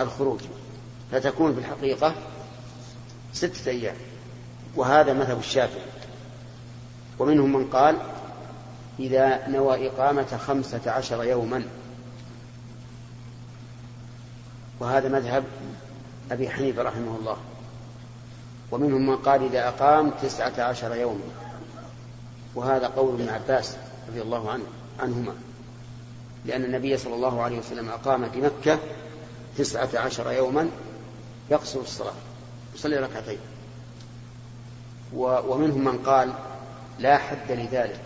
الخروج 0.00 0.40
فتكون 1.12 1.54
في 1.54 1.58
الحقيقة 1.58 2.14
ستة 3.32 3.70
أيام. 3.70 3.96
وهذا 4.76 5.12
مذهب 5.12 5.38
الشافعي. 5.38 5.82
ومنهم 7.18 7.52
من 7.52 7.66
قال 7.66 7.96
إذا 8.98 9.48
نوى 9.48 9.88
إقامة 9.88 10.38
خمسة 10.46 10.90
عشر 10.90 11.24
يوما 11.24 11.64
وهذا 14.80 15.08
مذهب 15.08 15.44
أبي 16.30 16.50
حنيفة 16.50 16.82
رحمه 16.82 17.16
الله. 17.16 17.36
ومنهم 18.70 19.06
من 19.06 19.16
قال 19.16 19.44
إذا 19.44 19.68
أقام 19.68 20.10
تسعة 20.22 20.62
عشر 20.62 20.96
يوما. 20.96 21.24
وهذا 22.54 22.86
قول 22.86 23.14
ابن 23.14 23.28
عباس 23.28 23.76
رضي 24.08 24.22
الله 24.22 24.50
عنه 24.50 24.64
عنهما. 25.00 25.34
لأن 26.44 26.64
النبي 26.64 26.96
صلى 26.96 27.14
الله 27.14 27.42
عليه 27.42 27.58
وسلم 27.58 27.88
أقام 27.88 28.30
في 28.30 28.40
مكة 28.40 28.78
تسعة 29.58 29.88
عشر 29.94 30.32
يوما 30.32 30.68
يقصر 31.50 31.80
الصلاة 31.80 32.14
يصلي 32.74 32.96
ركعتين. 32.96 33.38
ومنهم 35.14 35.84
من 35.84 35.98
قال 35.98 36.32
لا 36.98 37.18
حد 37.18 37.52
لذلك 37.52 38.00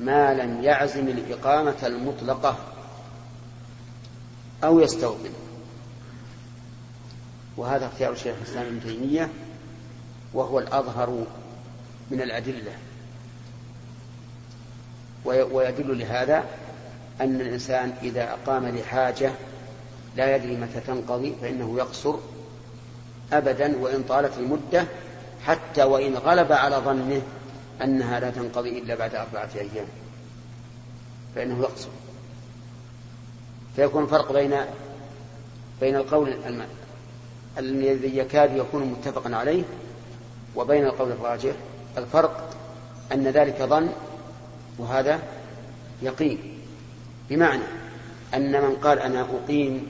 ما 0.00 0.34
لم 0.34 0.62
يعزم 0.62 1.08
الإقامة 1.08 1.76
المطلقة 1.82 2.56
أو 4.64 4.80
يستوطن. 4.80 5.30
وهذا 7.60 7.86
اختيار 7.86 8.12
الشيخ 8.12 8.34
الإسلام 8.42 8.66
ابن 8.66 8.80
تيمية 8.80 9.28
وهو 10.34 10.58
الأظهر 10.58 11.24
من 12.10 12.22
الأدلة. 12.22 12.72
ويدل 15.24 15.98
لهذا 15.98 16.44
أن 17.20 17.40
الإنسان 17.40 17.92
إذا 18.02 18.32
أقام 18.32 18.68
لحاجة 18.68 19.32
لا 20.16 20.36
يدري 20.36 20.56
متى 20.56 20.80
تنقضي 20.80 21.34
فإنه 21.42 21.78
يقصر 21.78 22.14
أبدا 23.32 23.76
وإن 23.76 24.02
طالت 24.02 24.38
المدة 24.38 24.84
حتى 25.44 25.82
وإن 25.82 26.14
غلب 26.14 26.52
على 26.52 26.76
ظنه 26.76 27.22
أنها 27.82 28.20
لا 28.20 28.30
تنقضي 28.30 28.78
إلا 28.78 28.94
بعد 28.94 29.14
أربعة 29.14 29.50
أيام. 29.54 29.86
فإنه 31.34 31.60
يقصر. 31.60 31.88
فيكون 33.76 34.06
فرق 34.06 34.32
بين 34.32 34.56
بين 35.80 35.96
القول 35.96 36.28
الذي 37.58 38.18
يكاد 38.18 38.56
يكون 38.56 38.84
متفقا 38.84 39.36
عليه 39.36 39.62
وبين 40.56 40.86
القول 40.86 41.12
الراجح. 41.12 41.52
الفرق 41.98 42.50
أن 43.12 43.28
ذلك 43.28 43.62
ظن 43.62 43.88
وهذا 44.78 45.20
يقين. 46.02 46.58
بمعنى 47.30 47.62
أن 48.34 48.62
من 48.62 48.76
قال 48.76 48.98
أنا 48.98 49.20
أقيم 49.20 49.86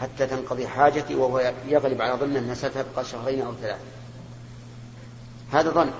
حتى 0.00 0.26
تنقضي 0.26 0.68
حاجتي 0.68 1.14
وهو 1.14 1.52
يغلب 1.68 2.02
على 2.02 2.12
ظنه 2.12 2.38
أنها 2.38 2.54
ستبقى 2.54 3.04
شهرين 3.04 3.42
أو 3.42 3.54
ثلاثة. 3.54 3.84
هذا 5.52 5.70
ظن. 5.70 5.90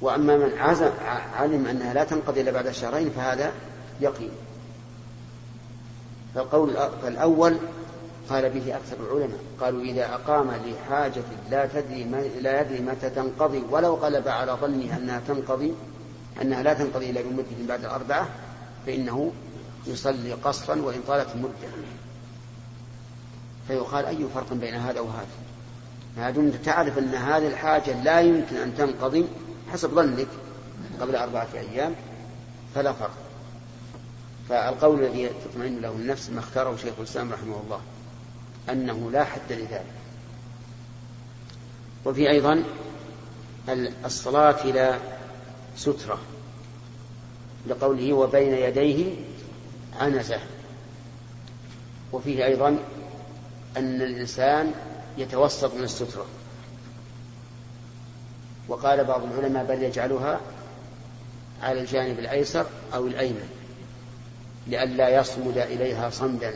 وأما 0.00 0.36
من 0.36 0.58
عزم 0.58 0.90
علم 1.36 1.66
أنها 1.66 1.94
لا 1.94 2.04
تنقضي 2.04 2.40
إلا 2.40 2.50
بعد 2.50 2.70
شهرين 2.70 3.10
فهذا 3.10 3.52
يقين. 4.00 4.30
فالقول 6.34 6.76
فالأول 7.02 7.56
قال 8.30 8.50
به 8.50 8.76
أكثر 8.76 8.96
العلماء 9.00 9.38
قالوا 9.60 9.82
إذا 9.82 10.14
أقام 10.14 10.50
لحاجة 10.50 11.22
لا 11.50 11.66
تدري 11.66 12.04
ما 12.04 12.16
لا 12.16 12.60
يدري 12.60 12.80
متى 12.80 13.10
تنقضي 13.10 13.62
ولو 13.70 13.94
غلب 13.94 14.28
على 14.28 14.52
ظنه 14.52 14.96
أنها 14.96 15.20
تنقضي 15.28 15.74
أنها 16.42 16.62
لا 16.62 16.74
تنقضي 16.74 17.10
إلا 17.10 17.22
بمدة 17.22 17.66
بعد 17.68 17.84
الأربعة 17.84 18.28
فإنه 18.86 19.32
يصلي 19.86 20.32
قصرا 20.32 20.82
وإن 20.82 21.00
طالت 21.08 21.34
المدة. 21.34 21.68
فيقال 23.68 24.06
أي 24.06 24.26
فرق 24.34 24.52
بين 24.52 24.74
هذا 24.74 25.00
وهذا؟ 25.00 25.26
ما 26.16 26.30
دمت 26.30 26.54
تعرف 26.64 26.98
أن 26.98 27.14
هذه 27.14 27.46
الحاجة 27.46 28.02
لا 28.02 28.20
يمكن 28.20 28.56
أن 28.56 28.74
تنقضي 28.78 29.26
حسب 29.72 29.90
ظنك 29.90 30.26
قبل 31.00 31.16
أربعة 31.16 31.48
أيام 31.54 31.94
فلا 32.74 32.92
فرق. 32.92 33.14
فالقول 34.48 35.04
الذي 35.04 35.30
تطمئن 35.44 35.80
له 35.80 35.90
النفس 35.90 36.30
ما 36.30 36.40
اختاره 36.40 36.76
شيخ 36.76 36.94
الإسلام 36.98 37.32
رحمه 37.32 37.60
الله. 37.66 37.80
أنه 38.70 39.10
لا 39.10 39.24
حد 39.24 39.52
لذلك. 39.52 39.84
وفي 42.04 42.30
أيضا 42.30 42.64
الصلاة 44.04 44.64
إلى 44.64 44.98
سترة 45.76 46.18
لقوله 47.66 48.12
وبين 48.12 48.54
يديه 48.54 49.14
عنزة. 50.00 50.40
وفيه 52.12 52.44
أيضا 52.44 52.68
أن 53.76 54.02
الإنسان 54.02 54.72
يتوسط 55.18 55.74
من 55.74 55.82
السترة. 55.82 56.26
وقال 58.68 59.04
بعض 59.04 59.22
العلماء 59.22 59.64
بل 59.64 59.82
يجعلها 59.82 60.40
على 61.62 61.80
الجانب 61.80 62.18
الأيسر 62.18 62.66
أو 62.94 63.06
الأيمن 63.06 63.48
لئلا 64.66 65.20
يصمد 65.20 65.58
إليها 65.58 66.10
صمدا. 66.10 66.54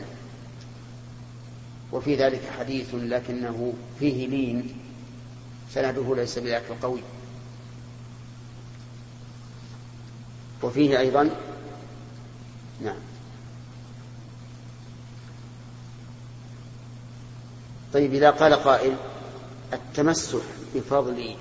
وفي 1.93 2.15
ذلك 2.15 2.41
حديث 2.59 2.87
لكنه 2.93 3.73
فيه 3.99 4.27
لين. 4.27 4.83
سنده 5.73 6.15
ليس 6.15 6.39
بذاك 6.39 6.63
القوي 6.69 7.01
وفيه 10.63 10.99
أيضا 10.99 11.29
نعم. 12.81 12.97
طيب 17.93 18.13
إذا 18.13 18.29
قال 18.29 18.53
قائل 18.53 18.95
التمسح 19.73 20.41
بفضل 20.75 21.35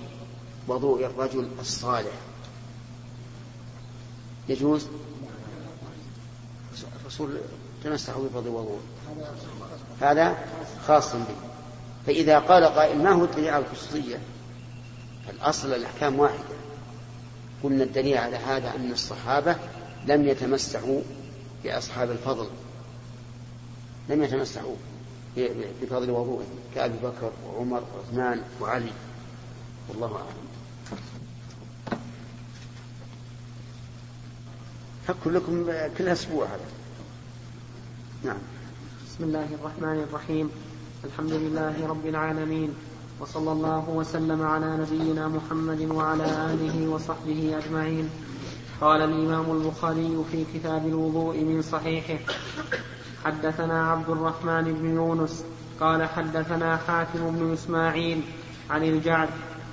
وضوء 0.68 1.07
الرجل 1.07 1.48
الصالح 1.61 2.12
يجوز؟ 4.48 4.86
الرسول 7.00 7.40
تمسح 7.84 8.12
بفضل 8.18 8.48
وضوء. 8.48 8.80
هذا 10.00 10.36
خاص 10.86 11.12
به. 11.12 11.36
فإذا 12.06 12.38
قال 12.38 12.64
قائل 12.64 13.02
ما 13.02 13.10
هو 13.10 13.24
الدليل 13.24 13.48
على 13.48 13.64
الخصوصية؟ 13.64 14.18
الأصل 15.30 15.72
الأحكام 15.72 16.18
واحدة. 16.18 16.56
قلنا 17.62 17.84
الدليل 17.84 18.18
على 18.18 18.36
هذا 18.36 18.74
أن 18.76 18.92
الصحابة 18.92 19.56
لم 20.06 20.28
يتمسحوا 20.28 21.00
بأصحاب 21.64 22.10
الفضل. 22.10 22.48
لم 24.08 24.24
يتمسحوا 24.24 24.74
بفضل 25.82 26.10
وضوء. 26.10 26.44
كأبي 26.74 26.98
بكر 27.02 27.32
وعمر 27.46 27.82
وعثمان 27.96 28.42
وعلي. 28.60 28.92
والله 29.88 30.16
أعلم. 30.16 30.52
حكوا 35.08 35.32
لكم 35.32 35.72
كل 35.98 36.08
أسبوع 36.08 36.46
هذا. 36.46 36.81
نعم. 38.24 38.36
بسم 39.06 39.24
الله 39.24 39.46
الرحمن 39.54 40.06
الرحيم. 40.08 40.50
الحمد 41.04 41.32
لله 41.32 41.86
رب 41.88 42.06
العالمين 42.06 42.74
وصلى 43.20 43.52
الله 43.52 43.88
وسلم 43.88 44.42
على 44.42 44.76
نبينا 44.76 45.28
محمد 45.28 45.80
وعلى 45.90 46.24
آله 46.24 46.88
وصحبه 46.88 47.58
أجمعين. 47.58 48.10
قال 48.80 49.02
الإمام 49.02 49.50
البخاري 49.50 50.24
في 50.32 50.44
كتاب 50.54 50.86
الوضوء 50.86 51.36
من 51.40 51.62
صحيحه 51.62 52.18
حدثنا 53.24 53.90
عبد 53.90 54.10
الرحمن 54.10 54.64
بن 54.72 54.94
يونس 54.94 55.44
قال 55.80 56.08
حدثنا 56.08 56.76
حاتم 56.76 57.30
بن 57.30 57.52
إسماعيل 57.52 58.20
عن 58.70 58.82
الجعد 58.82 59.28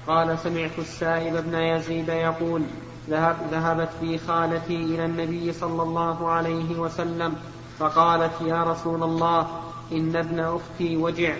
قال 0.07 0.39
سمعت 0.39 0.79
السائب 0.79 1.45
بن 1.45 1.55
يزيد 1.55 2.09
يقول 2.09 2.61
ذهب 3.09 3.37
ذهبت 3.51 3.89
بي 4.01 4.17
خالتي 4.17 4.75
إلى 4.75 5.05
النبي 5.05 5.53
صلى 5.53 5.83
الله 5.83 6.29
عليه 6.29 6.79
وسلم 6.79 7.35
فقالت 7.79 8.41
يا 8.41 8.63
رسول 8.63 9.03
الله 9.03 9.47
إن 9.91 10.15
ابن 10.15 10.39
أختي 10.39 10.97
وجع 10.97 11.35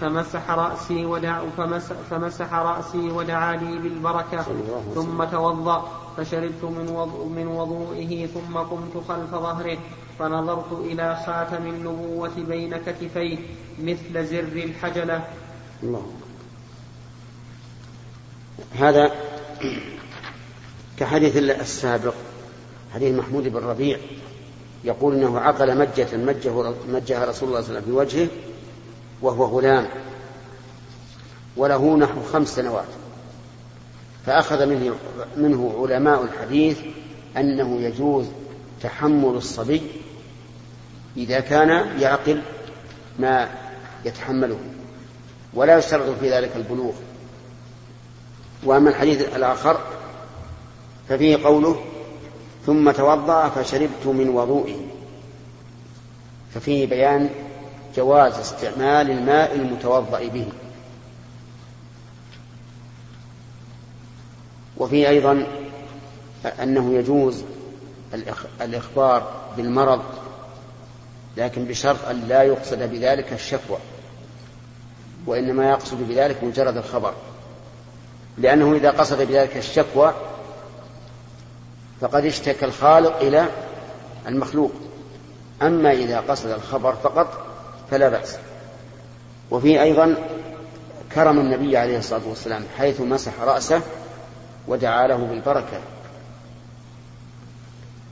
فمسح 0.00 0.50
رأسي 0.50 1.04
ودع 1.06 1.42
فمسح, 1.56 1.94
فمسح 2.10 2.54
رأسي 2.54 2.98
ودعا 3.10 3.56
لي 3.56 3.78
بالبركة 3.78 4.44
ثم 4.94 5.24
توضأ 5.24 5.88
فشربت 6.16 6.64
من, 6.64 6.88
وضوء 6.88 7.28
من 7.28 7.46
وضوئه 7.46 8.26
ثم 8.26 8.58
قمت 8.58 9.04
خلف 9.08 9.30
ظهره 9.30 9.78
فنظرت 10.18 10.72
إلى 10.72 11.22
خاتم 11.26 11.66
النبوة 11.66 12.32
بين 12.48 12.76
كتفيه 12.76 13.38
مثل 13.78 14.26
زر 14.26 14.64
الحجلة. 14.64 15.24
الله. 15.82 16.06
هذا 18.78 19.10
كحديث 20.98 21.36
السابق 21.36 22.14
حديث 22.94 23.18
محمود 23.18 23.48
بن 23.48 23.58
ربيع 23.58 23.98
يقول 24.84 25.14
إنه 25.14 25.40
عقل 25.40 25.78
مجة 25.78 26.16
مجة 26.16 26.74
مجها 26.88 27.24
رسول 27.24 27.24
الله 27.24 27.32
صلى 27.32 27.48
الله 27.48 27.56
عليه 27.56 27.58
وسلم 27.58 27.82
في 27.82 27.92
وجهه 27.92 28.28
وهو 29.22 29.44
غلام 29.44 29.88
وله 31.56 31.96
نحو 31.96 32.22
خمس 32.22 32.48
سنوات. 32.48 32.88
فأخذ 34.26 34.66
منه, 34.66 34.94
منه 35.36 35.74
علماء 35.82 36.22
الحديث 36.22 36.78
أنه 37.36 37.80
يجوز 37.80 38.26
تحمل 38.82 39.36
الصبي 39.36 39.82
إذا 41.16 41.40
كان 41.40 42.00
يعقل 42.00 42.42
ما 43.18 43.48
يتحمله 44.04 44.58
ولا 45.54 45.78
يشترط 45.78 46.18
في 46.20 46.30
ذلك 46.30 46.56
البلوغ. 46.56 46.92
وأما 48.64 48.90
الحديث 48.90 49.36
الآخر 49.36 49.80
ففيه 51.08 51.44
قوله 51.44 51.84
ثم 52.66 52.90
توضأ 52.90 53.48
فشربت 53.48 54.06
من 54.06 54.28
وضوئه. 54.28 54.76
ففيه 56.54 56.86
بيان 56.86 57.30
جواز 57.96 58.38
استعمال 58.38 59.10
الماء 59.10 59.54
المتوضأ 59.54 60.28
به. 60.28 60.46
وفيه 64.76 65.08
أيضا 65.08 65.46
أنه 66.62 66.94
يجوز 66.94 67.44
الإخبار 68.60 69.32
بالمرض 69.56 70.02
لكن 71.36 71.64
بشرط 71.64 72.08
أن 72.08 72.28
لا 72.28 72.42
يقصد 72.42 72.82
بذلك 72.82 73.32
الشكوى 73.32 73.78
وإنما 75.26 75.70
يقصد 75.70 76.08
بذلك 76.08 76.44
مجرد 76.44 76.76
الخبر. 76.76 77.14
لأنه 78.38 78.76
إذا 78.76 78.90
قصد 78.90 79.22
بذلك 79.22 79.56
الشكوى 79.56 80.14
فقد 82.00 82.24
اشتكى 82.24 82.64
الخالق 82.64 83.16
إلى 83.16 83.46
المخلوق. 84.28 84.72
أما 85.62 85.92
إذا 85.92 86.20
قصد 86.20 86.50
الخبر 86.50 86.94
فقط 86.94 87.46
فلا 87.90 88.08
بأس. 88.08 88.36
وفي 89.50 89.82
أيضا 89.82 90.14
كرم 91.14 91.38
النبي 91.38 91.76
عليه 91.76 91.98
الصلاة 91.98 92.28
والسلام 92.28 92.64
حيث 92.78 93.00
مسح 93.00 93.40
رأسه 93.40 93.82
ودعا 94.68 95.06
له 95.06 95.16
بالبركة. 95.16 95.80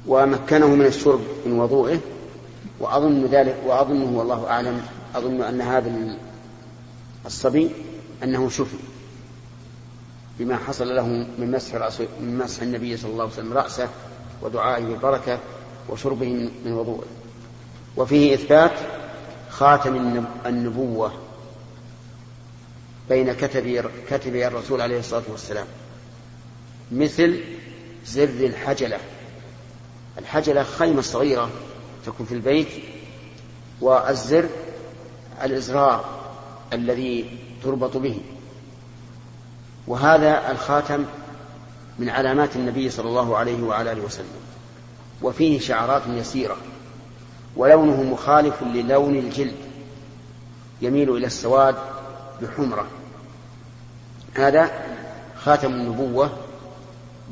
ومكنه 0.07 0.67
من 0.67 0.87
الشرب 0.87 1.21
من 1.47 1.61
وضوئه 1.61 1.99
وأظن 2.81 3.25
ذلك 3.25 3.57
وأظنه 3.67 4.19
والله 4.19 4.47
أعلم 4.51 4.83
أظن 5.15 5.43
أن 5.43 5.61
هذا 5.61 6.17
الصبي 7.27 7.71
أنه 8.23 8.49
شفي. 8.49 8.77
بما 10.39 10.57
حصل 10.57 10.97
له 10.97 11.07
من 11.39 11.51
مسح 11.51 11.75
من 12.21 12.39
مسح 12.39 12.63
النبي 12.63 12.97
صلى 12.97 13.11
الله 13.11 13.23
عليه 13.23 13.33
وسلم 13.33 13.53
رأسه 13.53 13.89
ودعائه 14.43 14.85
بالبركة 14.85 15.39
وشربه 15.89 16.51
من 16.65 16.73
وضوءه. 16.73 17.07
وفيه 17.97 18.35
إثبات 18.35 18.73
خاتم 19.51 20.25
النبوة 20.47 21.13
بين 23.09 23.33
كتبي 23.33 23.83
كتبي 24.11 24.47
الرسول 24.47 24.81
عليه 24.81 24.99
الصلاة 24.99 25.23
والسلام. 25.29 25.67
مثل 26.93 27.41
زر 28.07 28.47
الحجلة. 28.47 28.99
الحجلة 30.19 30.63
خيمة 30.63 31.03
صغيرة 31.03 31.51
تكون 32.07 32.27
في 32.27 32.35
البيت 32.35 32.69
والزر 33.81 34.49
الإزرار 35.45 36.05
الذي 36.73 37.39
تربط 37.63 37.97
به. 37.97 38.21
وهذا 39.89 40.51
الخاتم 40.51 41.05
من 41.99 42.09
علامات 42.09 42.57
النبي 42.57 42.91
صلى 42.91 43.09
الله 43.09 43.37
عليه 43.37 43.63
وعلى 43.63 43.93
آله 43.93 44.03
وسلم. 44.03 44.27
وفيه 45.23 45.61
شعرات 45.61 46.03
يسيرة 46.09 46.57
ولونه 47.57 48.03
مخالف 48.03 48.63
للون 48.63 49.17
الجلد 49.17 49.57
يميل 50.83 51.17
إلى 51.17 51.27
السواد 51.27 51.75
بحمرة. 52.43 52.87
هذا 54.35 54.71
خاتم 55.37 55.73
النبوة 55.73 56.31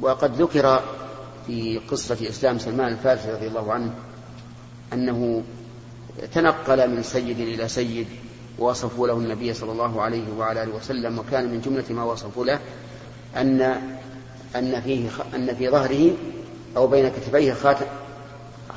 وقد 0.00 0.42
ذكر 0.42 0.82
في 1.46 1.78
قصة 1.90 2.28
إسلام 2.28 2.58
سلمان 2.58 2.92
الفارسي 2.92 3.30
رضي 3.30 3.46
الله 3.46 3.72
عنه 3.72 3.94
أنه 4.92 5.42
تنقل 6.32 6.90
من 6.90 7.02
سيد 7.02 7.40
إلى 7.40 7.68
سيد 7.68 8.06
ووصفوا 8.58 9.06
له 9.06 9.14
النبي 9.14 9.54
صلى 9.54 9.72
الله 9.72 10.02
عليه 10.02 10.24
وعلى 10.38 10.62
آله 10.62 10.74
وسلم 10.74 11.18
وكان 11.18 11.44
من 11.52 11.60
جملة 11.60 11.84
ما 11.90 12.04
وصفوا 12.04 12.44
له 12.44 12.58
ان 13.36 13.60
أن 14.56 14.80
فيه 14.80 15.08
أن 15.34 15.54
في 15.54 15.70
ظهره 15.70 16.10
أو 16.76 16.86
بين 16.86 17.08
كتفيه 17.08 17.52
خاتم 17.52 17.86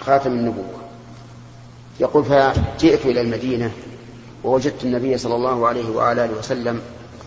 خاتم 0.02 0.32
النبوة. 0.32 0.80
يقول 2.00 2.26
فجئت 2.26 3.06
إلى 3.06 3.22
المدينة 3.22 3.72
ووجدت 4.44 4.84
النبي 4.84 5.18
صلى 5.18 5.36
الله 5.36 5.68
عليه 5.68 5.90
وعلى 5.90 6.26
آله 6.26 6.38
وسلم 6.38 6.82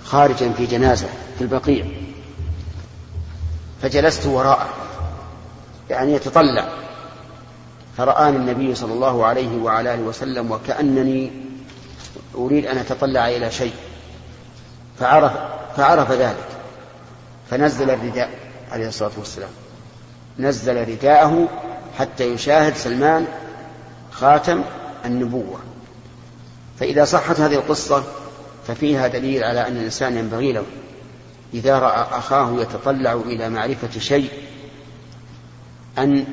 خارجا 0.04 0.52
في 0.52 0.66
جنازة 0.66 1.08
في 1.38 1.44
البقيع. 1.44 1.86
فجلست 3.82 4.26
وراءه 4.26 4.68
يعني 5.90 6.12
يتطلع. 6.12 6.68
فرآني 7.96 8.36
النبي 8.36 8.74
صلى 8.74 8.92
الله 8.92 9.26
عليه 9.26 9.62
وعلى 9.62 9.94
آله 9.94 10.02
وسلم 10.02 10.50
وكأنني 10.50 11.30
أريد 12.34 12.66
أن 12.66 12.78
أتطلع 12.78 13.28
إلى 13.28 13.50
شيء. 13.50 13.74
فعرف 14.98 15.32
فعرف 15.76 16.10
ذلك. 16.10 16.48
فنزل 17.50 17.90
الرداء 17.90 18.30
عليه 18.72 18.88
الصلاة 18.88 19.12
والسلام. 19.18 19.50
نزل 20.38 20.88
رداءه 20.88 21.48
حتى 21.98 22.24
يشاهد 22.24 22.74
سلمان 22.76 23.26
خاتم 24.10 24.62
النبوة. 25.04 25.60
فإذا 26.80 27.04
صحت 27.04 27.40
هذه 27.40 27.54
القصة 27.54 28.04
ففيها 28.66 29.06
دليل 29.06 29.44
على 29.44 29.66
أن 29.66 29.76
الإنسان 29.76 30.16
ينبغي 30.16 30.52
له 30.52 30.64
إذا 31.54 31.78
رأى 31.78 32.18
أخاه 32.18 32.60
يتطلع 32.60 33.12
إلى 33.12 33.48
معرفة 33.48 34.00
شيء 34.00 34.30
أن 35.98 36.24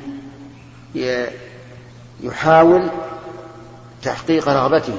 يحاول 2.20 2.90
تحقيق 4.02 4.48
رغبته. 4.48 4.98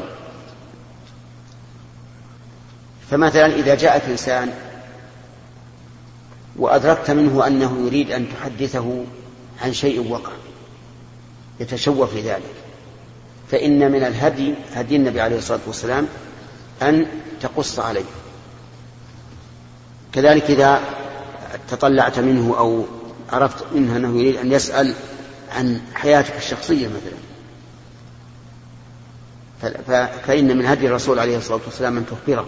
فمثلا 3.11 3.45
إذا 3.45 3.75
جاءك 3.75 4.01
إنسان 4.09 4.53
وأدركت 6.55 7.11
منه 7.11 7.47
أنه 7.47 7.85
يريد 7.85 8.11
أن 8.11 8.27
تحدثه 8.29 9.03
عن 9.61 9.73
شيء 9.73 10.11
وقع 10.11 10.31
يتشوف 11.59 12.15
لذلك 12.15 12.53
فإن 13.51 13.91
من 13.91 14.03
الهدي 14.03 14.53
هدي 14.73 14.95
النبي 14.95 15.21
عليه 15.21 15.37
الصلاة 15.37 15.59
والسلام 15.67 16.07
أن 16.81 17.05
تقص 17.41 17.79
عليه. 17.79 18.05
كذلك 20.13 20.43
إذا 20.43 20.81
تطلعت 21.69 22.19
منه 22.19 22.55
أو 22.57 22.85
عرفت 23.29 23.65
منه 23.73 23.97
أنه 23.97 24.19
يريد 24.19 24.35
أن 24.35 24.51
يسأل 24.51 24.93
عن 25.51 25.81
حياتك 25.93 26.37
الشخصية 26.37 26.87
مثلا. 26.87 27.17
فإن 30.27 30.57
من 30.57 30.65
هدي 30.65 30.87
الرسول 30.87 31.19
عليه 31.19 31.37
الصلاة 31.37 31.59
والسلام 31.65 31.97
أن 31.97 32.05
تخبره. 32.05 32.45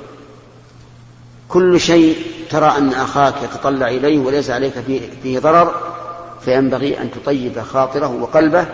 كل 1.54 1.80
شيء 1.80 2.18
ترى 2.50 2.78
أن 2.78 2.94
أخاك 2.94 3.44
يتطلع 3.44 3.88
إليه 3.88 4.20
وليس 4.20 4.50
عليك 4.50 4.74
فيه, 5.24 5.40
ضرر 5.40 5.94
فينبغي 6.42 7.02
أن 7.02 7.12
تطيب 7.12 7.62
خاطره 7.62 8.08
وقلبه 8.08 8.68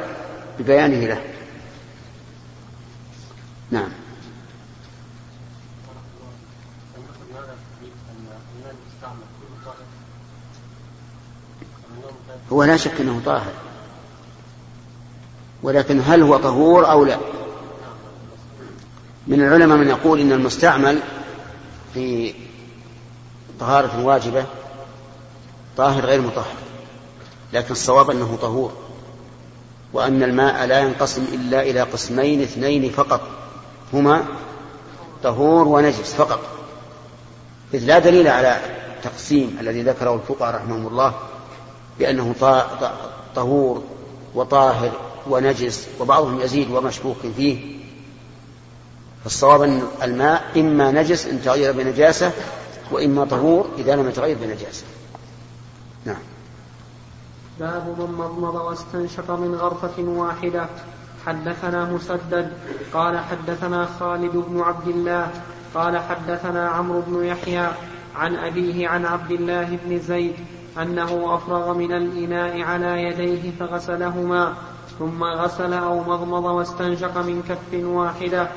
ببيانه 0.60 1.08
له. 1.08 1.22
نعم. 3.72 3.90
هو 12.52 12.64
لا 12.64 12.78
شك 12.78 13.02
أنه 13.02 13.22
طاهر. 13.26 13.54
ولكن 15.64 16.02
هل 16.06 16.22
هو 16.22 16.38
طهور 16.38 16.92
أو 16.92 17.06
لا؟ 17.06 17.18
من 19.28 19.42
العلماء 19.42 19.78
من 19.78 19.88
يقول 19.88 20.20
إن 20.20 20.32
المستعمل 20.32 21.00
في 21.94 22.34
طهارة 23.60 24.06
واجبة 24.06 24.46
طاهر 25.78 26.06
غير 26.06 26.22
مطهر 26.22 26.56
لكن 27.54 27.72
الصواب 27.72 28.12
أنه 28.12 28.38
طهور 28.42 28.72
وأن 29.94 30.24
الماء 30.24 30.66
لا 30.66 30.80
ينقسم 30.80 31.26
إلا 31.34 31.62
إلى 31.62 31.82
قسمين 31.82 32.42
اثنين 32.42 32.92
فقط 32.92 33.22
هما 33.94 34.26
طهور 35.24 35.68
ونجس 35.68 36.14
فقط. 36.14 36.40
إذ 37.74 37.86
لا 37.86 38.00
دليل 38.00 38.28
على 38.28 38.60
تقسيم 39.04 39.58
الذي 39.62 39.84
ذكره 39.84 40.16
الفقهاء 40.16 40.56
رحمهم 40.56 40.88
الله 40.88 41.14
بأنه 42.00 42.36
طهور 43.36 43.84
وطاهر 44.36 44.92
ونجس 45.30 45.88
وبعضهم 46.00 46.42
يزيد 46.42 46.72
ومشكوك 46.72 47.18
فيه. 47.38 47.80
فالصواب 49.24 49.62
أن 49.62 49.84
الماء 50.04 50.44
إما 50.58 50.92
نجس 50.92 51.26
إن 51.26 51.42
تغير 51.42 51.72
بنجاسة 51.72 52.32
وإما 52.92 53.26
طهور 53.26 53.70
إذا 53.78 53.96
لم 53.96 54.10
يتغير 54.10 54.38
بنجاسة. 54.42 54.86
نعم. 56.06 56.22
باب 57.60 57.96
من 58.00 58.16
مضمض 58.18 58.56
واستنشق 58.56 59.32
من 59.32 59.56
غرفة 59.56 60.04
واحدة. 60.04 60.66
حدثنا 61.26 61.86
مسدد. 61.86 62.52
قال 62.94 63.20
حدثنا 63.20 63.88
خالد 64.00 64.38
بن 64.38 64.62
عبد 64.62 64.88
الله. 64.88 65.32
قال 65.76 65.98
حدثنا 65.98 66.68
عمرو 66.68 67.02
بن 67.08 67.24
يحيى 67.24 67.68
عن 68.16 68.36
أبيه 68.36 68.88
عن 68.88 69.06
عبد 69.06 69.32
الله 69.32 69.80
بن 69.86 70.00
زيد 70.00 70.36
أنه 70.78 71.36
أفرغ 71.36 71.74
من 71.74 71.92
الإناء 71.92 72.62
على 72.62 73.04
يديه 73.04 73.52
فغسلهما 73.60 74.54
ثم 75.00 75.24
غسل 75.24 75.74
أو 75.74 76.04
مضمض 76.04 76.44
واستنشق 76.44 77.18
من 77.18 77.44
كف 77.50 77.84
واحدة 77.84 78.48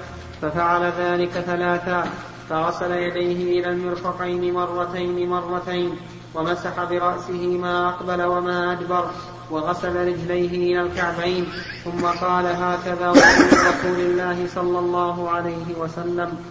ففعل 0.43 0.93
ذلك 0.99 1.31
ثلاثا 1.31 2.11
فغسل 2.53 2.93
يديه 2.93 3.61
إلى 3.61 3.71
المرفقين 3.71 4.55
مرتين 4.55 5.29
مرتين 5.29 5.97
ومسح 6.35 6.85
برأسه 6.85 7.47
ما 7.47 7.89
أقبل 7.89 8.23
وما 8.23 8.73
أدبر 8.73 9.11
وغسل 9.51 9.97
رجليه 9.97 10.49
إلى 10.49 10.81
الكعبين 10.81 11.47
ثم 11.85 12.07
قال 12.07 12.47
هكذا 12.47 13.11
رسول 13.11 14.01
الله 14.01 14.47
صلى 14.55 14.79
الله 14.79 15.31
عليه 15.31 15.75
وسلم. 15.79 16.45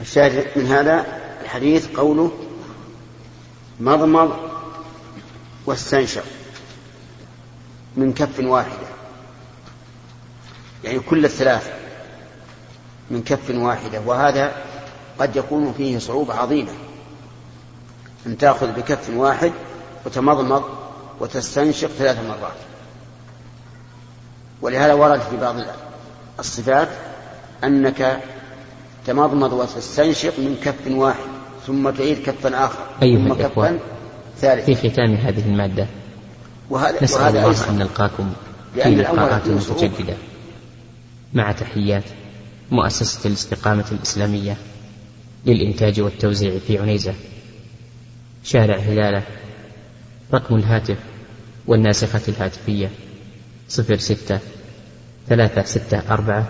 الشاهد 0.00 0.46
من 0.56 0.66
هذا 0.66 1.06
الحديث 1.42 1.96
قوله 1.96 2.32
مضمض 3.80 4.36
واستنشق 5.66 6.24
من 7.96 8.12
كف 8.12 8.40
واحدة 8.40 8.88
يعني 10.84 11.00
كل 11.00 11.24
الثلاث 11.24 11.77
من 13.10 13.22
كف 13.22 13.50
واحدة 13.50 14.00
وهذا 14.06 14.52
قد 15.18 15.36
يكون 15.36 15.74
فيه 15.76 15.98
صعوبة 15.98 16.34
عظيمة. 16.34 16.72
أن 18.26 18.38
تأخذ 18.38 18.72
بكف 18.72 19.10
واحد 19.10 19.52
وتمضمض 20.06 20.64
وتستنشق 21.20 21.88
ثلاث 21.88 22.18
مرات. 22.28 22.56
ولهذا 24.62 24.92
ورد 24.92 25.20
في 25.20 25.36
بعض 25.36 25.56
الصفات 26.38 26.88
أنك 27.64 28.20
تمضمض 29.06 29.52
وتستنشق 29.52 30.38
من 30.38 30.56
كف 30.64 30.90
واحد 30.90 31.28
ثم 31.66 31.90
تعيد 31.90 32.22
كفا 32.22 32.64
آخر 32.64 32.78
أيها 33.02 33.28
ثم 33.28 33.34
كفا 33.34 33.78
ثالثا. 34.40 34.74
في 34.74 34.90
ختام 34.90 35.14
هذه 35.14 35.46
المادة 35.46 35.86
وهذا 36.70 37.04
نسأل 37.04 37.20
وهذا 37.20 37.44
الله 37.44 37.68
أن 37.68 37.78
نلقاكم 37.78 38.32
في 38.74 38.94
لقاءات. 38.94 39.48
متجددة. 39.48 40.14
مع 41.34 41.52
تحيات. 41.52 42.04
مؤسسة 42.70 43.28
الاستقامة 43.28 43.84
الإسلامية 43.92 44.56
للإنتاج 45.46 46.00
والتوزيع 46.00 46.58
في 46.66 46.78
عنيزة. 46.78 47.14
شارع 48.44 48.76
هلالة. 48.76 49.22
رقم 50.34 50.56
الهاتف 50.56 50.98
والناسخة 51.66 52.20
الهاتفية 52.28 52.90
صفر 53.68 53.96
ستة 53.96 54.38
ثلاثة 55.28 55.62
ستة 55.62 56.02
أربعة 56.10 56.48